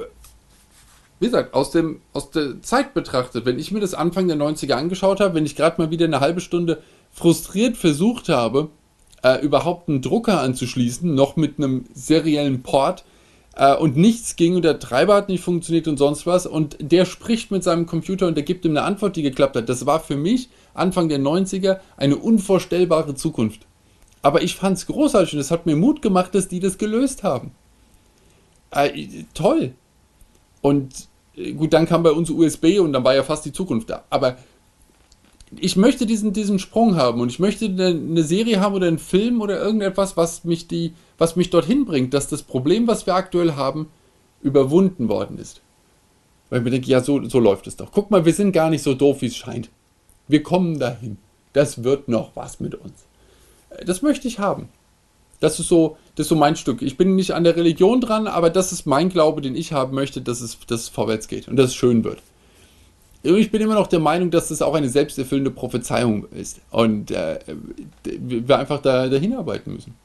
wie 1.19 1.27
gesagt, 1.27 1.53
aus, 1.53 1.71
dem, 1.71 2.01
aus 2.13 2.31
der 2.31 2.61
Zeit 2.61 2.93
betrachtet, 2.93 3.45
wenn 3.45 3.57
ich 3.57 3.71
mir 3.71 3.79
das 3.79 3.93
Anfang 3.93 4.27
der 4.27 4.37
90er 4.37 4.73
angeschaut 4.73 5.21
habe, 5.21 5.35
wenn 5.35 5.45
ich 5.45 5.55
gerade 5.55 5.81
mal 5.81 5.91
wieder 5.91 6.05
eine 6.05 6.19
halbe 6.19 6.41
Stunde 6.41 6.81
frustriert 7.11 7.77
versucht 7.77 8.29
habe, 8.29 8.69
äh, 9.23 9.41
überhaupt 9.41 9.89
einen 9.89 10.01
Drucker 10.01 10.41
anzuschließen, 10.41 11.13
noch 11.13 11.35
mit 11.35 11.57
einem 11.57 11.85
seriellen 11.93 12.61
Port 12.61 13.05
äh, 13.55 13.75
und 13.75 13.97
nichts 13.97 14.35
ging 14.35 14.55
und 14.55 14.63
der 14.63 14.79
Treiber 14.79 15.15
hat 15.15 15.29
nicht 15.29 15.43
funktioniert 15.43 15.87
und 15.87 15.97
sonst 15.97 16.25
was 16.25 16.45
und 16.45 16.77
der 16.79 17.05
spricht 17.05 17.51
mit 17.51 17.63
seinem 17.63 17.85
Computer 17.85 18.27
und 18.27 18.35
der 18.35 18.43
gibt 18.43 18.65
ihm 18.65 18.71
eine 18.71 18.83
Antwort, 18.83 19.15
die 19.15 19.21
geklappt 19.21 19.55
hat. 19.55 19.69
Das 19.69 19.85
war 19.85 19.99
für 19.99 20.15
mich 20.15 20.49
Anfang 20.79 21.09
der 21.09 21.19
90er 21.19 21.79
eine 21.97 22.17
unvorstellbare 22.17 23.15
Zukunft. 23.15 23.65
Aber 24.21 24.41
ich 24.41 24.55
fand 24.55 24.77
es 24.77 24.85
großartig 24.85 25.33
und 25.33 25.39
es 25.39 25.51
hat 25.51 25.65
mir 25.65 25.75
Mut 25.75 26.01
gemacht, 26.01 26.35
dass 26.35 26.47
die 26.47 26.59
das 26.59 26.77
gelöst 26.77 27.23
haben. 27.23 27.51
Äh, 28.71 29.07
toll. 29.33 29.73
Und 30.61 31.07
äh, 31.35 31.53
gut, 31.53 31.73
dann 31.73 31.85
kam 31.85 32.03
bei 32.03 32.11
uns 32.11 32.29
USB 32.29 32.79
und 32.79 32.93
dann 32.93 33.03
war 33.03 33.15
ja 33.15 33.23
fast 33.23 33.45
die 33.45 33.53
Zukunft 33.53 33.89
da. 33.89 34.03
Aber 34.09 34.37
ich 35.57 35.75
möchte 35.75 36.05
diesen, 36.05 36.33
diesen 36.33 36.59
Sprung 36.59 36.95
haben 36.95 37.21
und 37.21 37.29
ich 37.29 37.39
möchte 37.39 37.65
eine, 37.65 37.87
eine, 37.87 38.23
Serie 38.23 38.59
haben 38.59 38.75
oder 38.75 38.87
einen 38.87 38.99
Film 38.99 39.41
oder 39.41 39.59
irgendetwas, 39.59 40.15
was 40.15 40.43
mich, 40.43 40.67
die, 40.67 40.93
was 41.17 41.35
mich 41.35 41.49
dorthin 41.49 41.85
bringt, 41.85 42.13
dass 42.13 42.27
das 42.27 42.43
Problem, 42.43 42.87
was 42.87 43.07
wir 43.07 43.15
aktuell 43.15 43.53
haben, 43.53 43.87
überwunden 44.41 45.09
worden 45.09 45.37
ist. 45.37 45.61
Weil 46.49 46.59
ich 46.59 46.65
mir 46.65 46.71
denke, 46.71 46.87
ja, 46.87 47.01
so, 47.01 47.23
so 47.27 47.39
läuft 47.39 47.67
es 47.67 47.75
doch. 47.75 47.91
Guck 47.91 48.11
mal, 48.11 48.25
wir 48.25 48.33
sind 48.33 48.51
gar 48.51 48.69
nicht 48.69 48.83
so 48.83 48.93
doof, 48.93 49.21
wie 49.21 49.27
es 49.27 49.37
scheint. 49.37 49.69
Wir 50.29 50.41
kommen 50.41 50.79
dahin. 50.79 51.17
Das 51.51 51.83
wird 51.83 52.07
noch 52.07 52.31
was 52.35 52.61
mit 52.61 52.75
uns. 52.75 52.93
Das 53.85 54.01
möchte 54.01 54.29
ich 54.29 54.39
haben. 54.39 54.69
Das 55.41 55.59
ist 55.59 55.67
so, 55.67 55.97
das 56.15 56.25
ist 56.25 56.29
so 56.29 56.35
mein 56.35 56.55
Stück. 56.55 56.81
Ich 56.81 56.95
bin 56.95 57.15
nicht 57.15 57.33
an 57.33 57.43
der 57.43 57.57
Religion 57.57 57.99
dran, 57.99 58.27
aber 58.27 58.49
das 58.49 58.71
ist 58.71 58.85
mein 58.85 59.09
Glaube, 59.09 59.41
den 59.41 59.55
ich 59.55 59.73
haben 59.73 59.93
möchte, 59.93 60.21
dass 60.21 60.39
es, 60.39 60.57
dass 60.67 60.81
es 60.81 60.89
vorwärts 60.89 61.27
geht 61.27 61.47
und 61.49 61.57
dass 61.57 61.67
es 61.67 61.75
schön 61.75 62.03
wird 62.05 62.19
ich 63.23 63.51
bin 63.51 63.61
immer 63.61 63.75
noch 63.75 63.87
der 63.87 63.99
Meinung, 63.99 64.31
dass 64.31 64.47
das 64.47 64.61
auch 64.61 64.73
eine 64.73 64.89
selbsterfüllende 64.89 65.51
Prophezeiung 65.51 66.27
ist 66.31 66.61
und 66.71 67.11
äh, 67.11 67.39
wir 68.03 68.57
einfach 68.57 68.81
da, 68.81 69.07
dahin 69.09 69.33
arbeiten 69.33 69.73
müssen, 69.73 69.95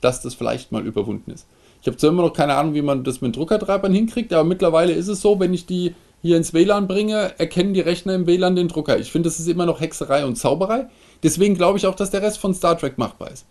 dass 0.00 0.20
das 0.20 0.34
vielleicht 0.34 0.72
mal 0.72 0.84
überwunden 0.84 1.30
ist. 1.30 1.46
Ich 1.80 1.86
habe 1.86 1.96
zwar 1.96 2.10
immer 2.10 2.22
noch 2.22 2.32
keine 2.32 2.56
Ahnung, 2.56 2.74
wie 2.74 2.82
man 2.82 3.04
das 3.04 3.20
mit 3.20 3.36
Druckertreibern 3.36 3.94
hinkriegt, 3.94 4.32
aber 4.32 4.44
mittlerweile 4.44 4.92
ist 4.92 5.08
es 5.08 5.20
so, 5.20 5.38
wenn 5.38 5.54
ich 5.54 5.66
die 5.66 5.94
hier 6.22 6.36
ins 6.36 6.52
WLAN 6.52 6.86
bringe, 6.86 7.38
erkennen 7.38 7.74
die 7.74 7.80
Rechner 7.80 8.14
im 8.14 8.26
WLAN 8.26 8.56
den 8.56 8.68
Drucker. 8.68 8.98
Ich 8.98 9.10
finde, 9.10 9.28
das 9.28 9.40
ist 9.40 9.48
immer 9.48 9.66
noch 9.66 9.80
Hexerei 9.80 10.24
und 10.24 10.36
Zauberei. 10.36 10.88
Deswegen 11.22 11.54
glaube 11.54 11.78
ich 11.78 11.86
auch, 11.86 11.94
dass 11.94 12.10
der 12.10 12.22
Rest 12.22 12.38
von 12.38 12.54
Star 12.54 12.78
Trek 12.78 12.98
machbar 12.98 13.30
ist. 13.30 13.46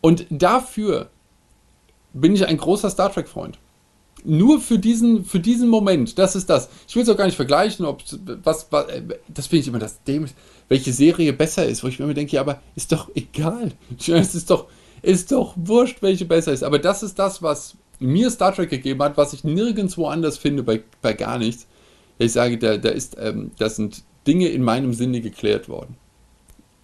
Und 0.00 0.26
dafür 0.30 1.10
bin 2.12 2.34
ich 2.34 2.46
ein 2.46 2.56
großer 2.56 2.90
Star 2.90 3.12
Trek-Freund 3.12 3.58
nur 4.24 4.60
für 4.60 4.78
diesen, 4.78 5.24
für 5.24 5.40
diesen 5.40 5.68
Moment, 5.68 6.18
das 6.18 6.36
ist 6.36 6.48
das. 6.48 6.68
Ich 6.86 6.94
will 6.94 7.02
es 7.02 7.08
auch 7.08 7.16
gar 7.16 7.26
nicht 7.26 7.36
vergleichen, 7.36 7.84
ob 7.84 8.02
was, 8.44 8.66
was 8.70 8.88
äh, 8.88 9.02
das 9.28 9.46
finde 9.48 9.62
ich 9.62 9.68
immer 9.68 9.78
das 9.78 10.02
dämlich, 10.04 10.32
welche 10.68 10.92
Serie 10.92 11.32
besser 11.32 11.66
ist, 11.66 11.82
wo 11.82 11.88
ich 11.88 11.98
mir 11.98 12.04
immer 12.04 12.14
denke, 12.14 12.36
ja, 12.36 12.40
aber 12.40 12.60
ist 12.76 12.92
doch 12.92 13.10
egal. 13.14 13.72
Es 13.98 14.34
ist 14.34 14.50
doch, 14.50 14.66
ist 15.02 15.32
doch 15.32 15.54
wurscht, 15.56 16.02
welche 16.02 16.24
besser 16.24 16.52
ist. 16.52 16.62
Aber 16.62 16.78
das 16.78 17.02
ist 17.02 17.18
das, 17.18 17.42
was 17.42 17.74
mir 17.98 18.30
Star 18.30 18.54
Trek 18.54 18.70
gegeben 18.70 19.02
hat, 19.02 19.16
was 19.16 19.32
ich 19.32 19.44
nirgendwo 19.44 20.06
anders 20.06 20.38
finde, 20.38 20.62
bei, 20.62 20.82
bei 21.00 21.12
gar 21.12 21.38
nichts. 21.38 21.66
Ich 22.22 22.32
sage, 22.32 22.58
da, 22.58 22.76
da 22.76 22.90
ist, 22.90 23.16
ähm, 23.20 23.52
das 23.58 23.76
sind 23.76 24.02
Dinge 24.26 24.48
in 24.48 24.62
meinem 24.62 24.94
Sinne 24.94 25.20
geklärt 25.20 25.68
worden. 25.68 25.96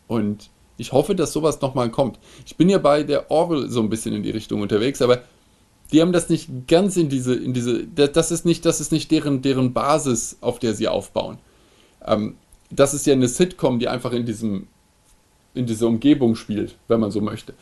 Und 0.07 0.51
ich 0.77 0.93
hoffe, 0.93 1.15
dass 1.15 1.33
sowas 1.33 1.61
nochmal 1.61 1.91
kommt. 1.91 2.19
Ich 2.47 2.57
bin 2.57 2.69
ja 2.69 2.79
bei 2.79 3.03
der 3.03 3.31
Orwell 3.31 3.69
so 3.69 3.81
ein 3.81 3.91
bisschen 3.91 4.15
in 4.15 4.23
die 4.23 4.31
Richtung 4.31 4.61
unterwegs, 4.61 5.03
aber 5.03 5.23
die 5.93 6.01
haben 6.01 6.13
das 6.13 6.29
nicht 6.29 6.49
ganz 6.67 6.97
in 6.97 7.09
diese, 7.09 7.35
in 7.35 7.53
diese, 7.53 7.87
das 7.87 8.31
ist 8.31 8.45
nicht, 8.45 8.65
das 8.65 8.81
ist 8.81 8.93
nicht 8.93 9.11
deren, 9.11 9.43
deren 9.43 9.73
Basis, 9.73 10.37
auf 10.41 10.59
der 10.59 10.75
sie 10.75 10.89
aufbauen. 10.89 11.39
Ähm, 12.05 12.37
das 12.71 12.95
ist 12.95 13.07
ja 13.07 13.15
eine 13.15 13.29
Sitcom, 13.29 13.79
die 13.79 13.89
einfach 13.89 14.13
in 14.13 14.27
diesem, 14.27 14.67
in 15.55 15.67
dieser 15.67 15.87
Umgebung 15.87 16.37
spielt, 16.37 16.77
wenn 16.89 17.01
man 17.01 17.11
so 17.11 17.21
möchte. 17.21 17.55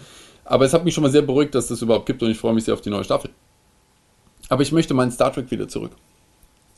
Aber 0.44 0.64
es 0.64 0.72
hat 0.72 0.84
mich 0.84 0.94
schon 0.94 1.02
mal 1.02 1.10
sehr 1.10 1.22
beruhigt, 1.22 1.54
dass 1.54 1.68
das 1.68 1.82
überhaupt 1.82 2.06
gibt 2.06 2.22
und 2.22 2.30
ich 2.30 2.38
freue 2.38 2.54
mich 2.54 2.64
sehr 2.64 2.74
auf 2.74 2.80
die 2.80 2.90
neue 2.90 3.04
Staffel. 3.04 3.30
Aber 4.48 4.62
ich 4.62 4.72
möchte 4.72 4.94
meinen 4.94 5.10
Star 5.10 5.32
Trek 5.32 5.50
wieder 5.50 5.68
zurück. 5.68 5.92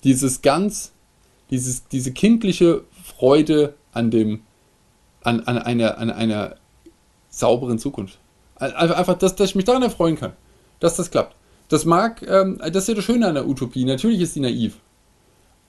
Dieses 0.05 0.43
ganz, 0.43 0.93
dieses, 1.51 1.89
diese 1.89 2.13
kindliche 2.13 2.85
Freude 3.05 3.75
an 3.93 4.11
dem, 4.11 4.43
an, 5.23 5.41
an, 5.41 5.59
einer, 5.59 5.99
an 5.99 6.11
einer 6.11 6.57
sauberen 7.31 7.79
Zukunft. 7.79 8.19
Einfach, 8.57 9.19
dass, 9.19 9.37
dass 9.37 9.51
ich 9.51 9.55
mich 9.55 9.65
daran 9.65 9.83
erfreuen 9.83 10.17
kann, 10.17 10.33
dass 10.81 10.97
das 10.97 11.11
klappt. 11.11 11.37
Das 11.69 11.85
mag, 11.85 12.23
ähm, 12.27 12.59
das 12.59 12.85
ist 12.85 12.89
ja 12.89 12.95
das 12.95 13.05
Schöne 13.05 13.27
an 13.27 13.35
der 13.35 13.47
Utopie. 13.47 13.85
Natürlich 13.85 14.21
ist 14.21 14.35
sie 14.35 14.41
naiv. 14.41 14.79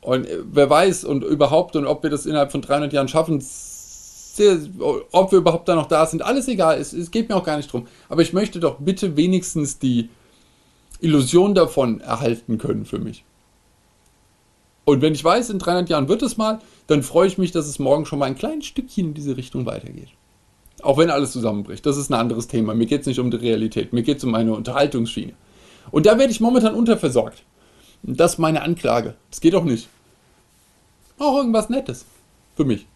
Und 0.01 0.25
äh, 0.27 0.39
wer 0.43 0.69
weiß 0.69 1.03
und 1.03 1.23
überhaupt 1.23 1.75
und 1.75 1.85
ob 1.85 2.03
wir 2.03 2.09
das 2.09 2.25
innerhalb 2.25 2.51
von 2.51 2.61
300 2.61 2.93
Jahren 2.93 3.07
schaffen, 3.07 3.39
sehr, 3.41 4.57
ob 5.11 5.31
wir 5.31 5.39
überhaupt 5.39 5.67
da 5.67 5.75
noch 5.75 5.87
da 5.87 6.05
sind, 6.05 6.21
alles 6.23 6.47
egal. 6.47 6.79
Es, 6.79 6.93
es 6.93 7.11
geht 7.11 7.29
mir 7.29 7.35
auch 7.35 7.43
gar 7.43 7.57
nicht 7.57 7.71
drum. 7.71 7.87
Aber 8.07 8.21
ich 8.21 8.33
möchte 8.33 8.59
doch 8.59 8.77
bitte 8.79 9.17
wenigstens 9.17 9.77
die 9.77 10.09
Illusion 11.01 11.53
davon 11.53 12.01
erhalten 12.01 12.57
können 12.57 12.85
für 12.85 12.99
mich. 12.99 13.23
Und 14.89 15.03
wenn 15.03 15.13
ich 15.13 15.23
weiß, 15.23 15.51
in 15.51 15.59
300 15.59 15.87
Jahren 15.87 16.09
wird 16.09 16.23
es 16.23 16.37
mal, 16.37 16.57
dann 16.87 17.03
freue 17.03 17.27
ich 17.27 17.37
mich, 17.37 17.51
dass 17.51 17.67
es 17.67 17.77
morgen 17.77 18.07
schon 18.07 18.17
mal 18.17 18.25
ein 18.25 18.35
kleines 18.35 18.65
Stückchen 18.65 19.09
in 19.09 19.13
diese 19.13 19.37
Richtung 19.37 19.67
weitergeht. 19.67 20.07
Auch 20.81 20.97
wenn 20.97 21.11
alles 21.11 21.31
zusammenbricht. 21.31 21.85
Das 21.85 21.95
ist 21.95 22.09
ein 22.09 22.15
anderes 22.15 22.47
Thema. 22.47 22.73
Mir 22.73 22.87
geht 22.87 23.01
es 23.01 23.05
nicht 23.05 23.19
um 23.19 23.29
die 23.29 23.37
Realität. 23.37 23.93
Mir 23.93 24.01
geht 24.01 24.17
es 24.17 24.23
um 24.23 24.33
eine 24.33 24.51
Unterhaltungsschiene. 24.51 25.33
Und 25.91 26.07
da 26.07 26.17
werde 26.17 26.31
ich 26.31 26.39
momentan 26.39 26.73
unterversorgt. 26.73 27.43
Und 28.01 28.19
das 28.19 28.33
ist 28.33 28.37
meine 28.39 28.63
Anklage. 28.63 29.13
Das 29.29 29.41
geht 29.41 29.53
doch 29.53 29.63
nicht. 29.63 29.89
Auch 31.19 31.37
irgendwas 31.37 31.69
Nettes. 31.69 32.05
Für 32.55 32.65
mich. 32.65 32.87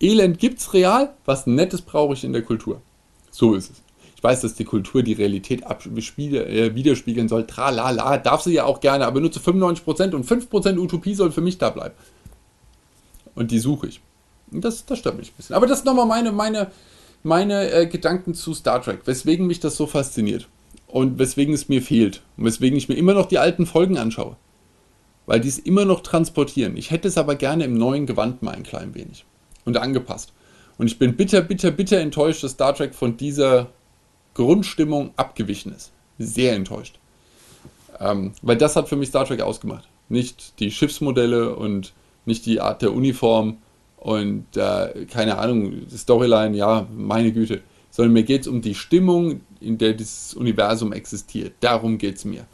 Elend 0.00 0.38
gibt's 0.38 0.72
real, 0.72 1.12
was 1.26 1.46
Nettes 1.46 1.82
brauche 1.82 2.14
ich 2.14 2.24
in 2.24 2.32
der 2.32 2.40
Kultur. 2.40 2.80
So 3.30 3.54
ist 3.54 3.70
es. 3.70 3.82
Ich 4.22 4.24
weiß, 4.24 4.42
dass 4.42 4.54
die 4.54 4.64
Kultur 4.64 5.02
die 5.02 5.14
Realität 5.14 5.64
äh, 5.64 6.74
widerspiegeln 6.76 7.26
soll. 7.26 7.44
Tralala, 7.44 8.18
darf 8.18 8.42
sie 8.42 8.52
ja 8.52 8.64
auch 8.66 8.78
gerne, 8.78 9.04
aber 9.04 9.20
nur 9.20 9.32
zu 9.32 9.40
95% 9.40 10.14
und 10.14 10.24
5% 10.24 10.78
Utopie 10.78 11.14
soll 11.16 11.32
für 11.32 11.40
mich 11.40 11.58
da 11.58 11.70
bleiben. 11.70 11.96
Und 13.34 13.50
die 13.50 13.58
suche 13.58 13.88
ich. 13.88 14.00
Und 14.52 14.64
das, 14.64 14.86
das 14.86 15.00
stört 15.00 15.18
mich 15.18 15.30
ein 15.30 15.36
bisschen. 15.36 15.56
Aber 15.56 15.66
das 15.66 15.78
sind 15.78 15.86
nochmal 15.86 16.06
meine, 16.06 16.30
meine, 16.30 16.70
meine 17.24 17.68
äh, 17.72 17.86
Gedanken 17.88 18.34
zu 18.34 18.54
Star 18.54 18.80
Trek, 18.80 19.00
weswegen 19.06 19.48
mich 19.48 19.58
das 19.58 19.76
so 19.76 19.88
fasziniert 19.88 20.46
und 20.86 21.18
weswegen 21.18 21.52
es 21.52 21.68
mir 21.68 21.82
fehlt 21.82 22.22
und 22.36 22.44
weswegen 22.44 22.78
ich 22.78 22.88
mir 22.88 22.94
immer 22.94 23.14
noch 23.14 23.26
die 23.26 23.40
alten 23.40 23.66
Folgen 23.66 23.98
anschaue. 23.98 24.36
Weil 25.26 25.40
die 25.40 25.48
es 25.48 25.58
immer 25.58 25.84
noch 25.84 26.00
transportieren. 26.00 26.76
Ich 26.76 26.92
hätte 26.92 27.08
es 27.08 27.18
aber 27.18 27.34
gerne 27.34 27.64
im 27.64 27.76
neuen 27.76 28.06
Gewand 28.06 28.40
mal 28.40 28.54
ein 28.54 28.62
klein 28.62 28.94
wenig 28.94 29.24
und 29.64 29.78
angepasst. 29.78 30.32
Und 30.78 30.86
ich 30.86 31.00
bin 31.00 31.16
bitter, 31.16 31.40
bitter, 31.40 31.72
bitter 31.72 31.98
enttäuscht, 31.98 32.44
dass 32.44 32.52
Star 32.52 32.72
Trek 32.72 32.94
von 32.94 33.16
dieser 33.16 33.66
Grundstimmung 34.34 35.12
abgewichen 35.16 35.72
ist. 35.72 35.92
Sehr 36.18 36.54
enttäuscht. 36.54 36.98
Ähm, 38.00 38.32
weil 38.42 38.56
das 38.56 38.76
hat 38.76 38.88
für 38.88 38.96
mich 38.96 39.08
Star 39.08 39.24
Trek 39.24 39.40
ausgemacht. 39.40 39.88
Nicht 40.08 40.58
die 40.60 40.70
Schiffsmodelle 40.70 41.54
und 41.54 41.92
nicht 42.24 42.46
die 42.46 42.60
Art 42.60 42.82
der 42.82 42.92
Uniform 42.92 43.58
und 43.96 44.56
äh, 44.56 45.06
keine 45.06 45.38
Ahnung, 45.38 45.86
Storyline, 45.90 46.56
ja, 46.56 46.86
meine 46.96 47.32
Güte. 47.32 47.62
Sondern 47.90 48.12
mir 48.12 48.22
geht 48.22 48.42
es 48.42 48.48
um 48.48 48.62
die 48.62 48.74
Stimmung, 48.74 49.42
in 49.60 49.78
der 49.78 49.92
dieses 49.92 50.34
Universum 50.34 50.92
existiert. 50.92 51.54
Darum 51.60 51.98
geht 51.98 52.16
es 52.16 52.24
mir. 52.24 52.46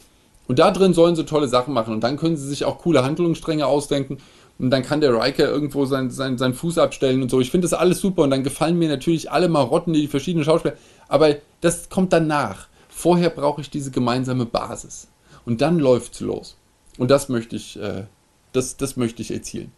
Und 0.47 0.59
da 0.59 0.71
drin 0.71 0.93
sollen 0.93 1.15
sie 1.15 1.25
tolle 1.25 1.47
Sachen 1.47 1.73
machen 1.73 1.93
und 1.93 2.03
dann 2.03 2.17
können 2.17 2.35
sie 2.35 2.47
sich 2.47 2.65
auch 2.65 2.79
coole 2.79 3.03
Handlungsstränge 3.03 3.67
ausdenken 3.67 4.17
und 4.59 4.71
dann 4.71 4.83
kann 4.83 4.99
der 4.99 5.13
Riker 5.13 5.47
irgendwo 5.47 5.85
sein, 5.85 6.11
sein, 6.11 6.37
seinen 6.37 6.53
Fuß 6.53 6.77
abstellen 6.77 7.21
und 7.21 7.31
so. 7.31 7.39
Ich 7.39 7.49
finde 7.49 7.65
das 7.65 7.73
alles 7.73 7.99
super 7.99 8.23
und 8.23 8.31
dann 8.31 8.43
gefallen 8.43 8.77
mir 8.77 8.89
natürlich 8.89 9.31
alle 9.31 9.47
Marotten, 9.47 9.93
die, 9.93 10.01
die 10.01 10.07
verschiedenen 10.07 10.43
Schauspieler. 10.43 10.75
Aber 11.07 11.35
das 11.61 11.89
kommt 11.89 12.11
danach. 12.11 12.67
Vorher 12.89 13.29
brauche 13.29 13.61
ich 13.61 13.69
diese 13.69 13.89
gemeinsame 13.89 14.45
Basis. 14.45 15.07
Und 15.45 15.61
dann 15.61 15.79
läuft 15.79 16.15
es 16.15 16.19
los. 16.19 16.57
Und 16.97 17.09
das 17.09 17.29
möchte 17.29 17.55
ich, 17.55 17.79
äh, 17.79 18.03
das, 18.51 18.75
das 18.75 18.97
möchte 18.97 19.21
ich 19.21 19.31
erzielen. 19.31 19.71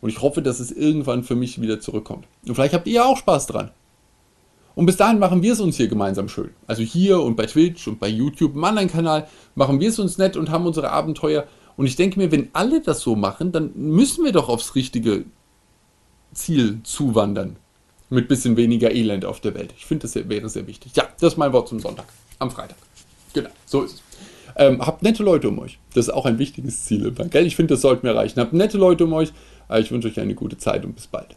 Und 0.00 0.10
ich 0.10 0.20
hoffe, 0.20 0.42
dass 0.42 0.58
es 0.58 0.72
irgendwann 0.72 1.22
für 1.22 1.36
mich 1.36 1.60
wieder 1.60 1.80
zurückkommt. 1.80 2.26
Und 2.46 2.56
vielleicht 2.56 2.74
habt 2.74 2.88
ihr 2.88 2.94
ja 2.94 3.04
auch 3.04 3.16
Spaß 3.16 3.46
dran. 3.46 3.70
Und 4.74 4.86
bis 4.86 4.96
dahin 4.96 5.20
machen 5.20 5.42
wir 5.42 5.52
es 5.52 5.60
uns 5.60 5.76
hier 5.76 5.88
gemeinsam 5.88 6.28
schön. 6.28 6.50
Also 6.66 6.82
hier 6.82 7.20
und 7.22 7.36
bei 7.36 7.46
Twitch 7.46 7.86
und 7.86 8.00
bei 8.00 8.08
YouTube, 8.08 8.56
im 8.56 8.64
anderen 8.64 8.90
Kanal, 8.90 9.28
machen 9.54 9.80
wir 9.80 9.88
es 9.88 9.98
uns 9.98 10.18
nett 10.18 10.36
und 10.36 10.50
haben 10.50 10.66
unsere 10.66 10.90
Abenteuer. 10.90 11.46
Und 11.76 11.86
ich 11.86 11.96
denke 11.96 12.18
mir, 12.18 12.32
wenn 12.32 12.48
alle 12.52 12.80
das 12.80 13.00
so 13.00 13.16
machen, 13.16 13.52
dann 13.52 13.72
müssen 13.74 14.24
wir 14.24 14.32
doch 14.32 14.48
aufs 14.48 14.74
richtige 14.74 15.24
Ziel 16.32 16.80
zuwandern. 16.82 17.56
Mit 18.08 18.28
bisschen 18.28 18.56
weniger 18.56 18.92
Elend 18.92 19.24
auf 19.24 19.40
der 19.40 19.54
Welt. 19.54 19.74
Ich 19.76 19.84
finde, 19.84 20.02
das 20.02 20.14
wäre 20.14 20.48
sehr 20.48 20.66
wichtig. 20.68 20.92
Ja, 20.94 21.08
das 21.20 21.32
ist 21.32 21.38
mein 21.38 21.52
Wort 21.52 21.68
zum 21.68 21.80
Sonntag. 21.80 22.06
Am 22.38 22.50
Freitag. 22.50 22.76
Genau, 23.32 23.50
so 23.66 23.82
ist 23.82 23.94
es. 23.94 24.02
Ähm, 24.54 24.80
habt 24.80 25.02
nette 25.02 25.22
Leute 25.22 25.48
um 25.48 25.58
euch. 25.58 25.78
Das 25.92 26.06
ist 26.06 26.14
auch 26.14 26.24
ein 26.24 26.38
wichtiges 26.38 26.84
Ziel. 26.84 27.12
Gell? 27.30 27.46
Ich 27.46 27.56
finde, 27.56 27.74
das 27.74 27.82
sollten 27.82 28.04
wir 28.04 28.12
erreichen. 28.12 28.40
Habt 28.40 28.52
nette 28.52 28.78
Leute 28.78 29.04
um 29.04 29.12
euch. 29.12 29.32
Ich 29.78 29.90
wünsche 29.90 30.08
euch 30.08 30.20
eine 30.20 30.34
gute 30.34 30.56
Zeit 30.56 30.84
und 30.84 30.94
bis 30.94 31.08
bald. 31.08 31.36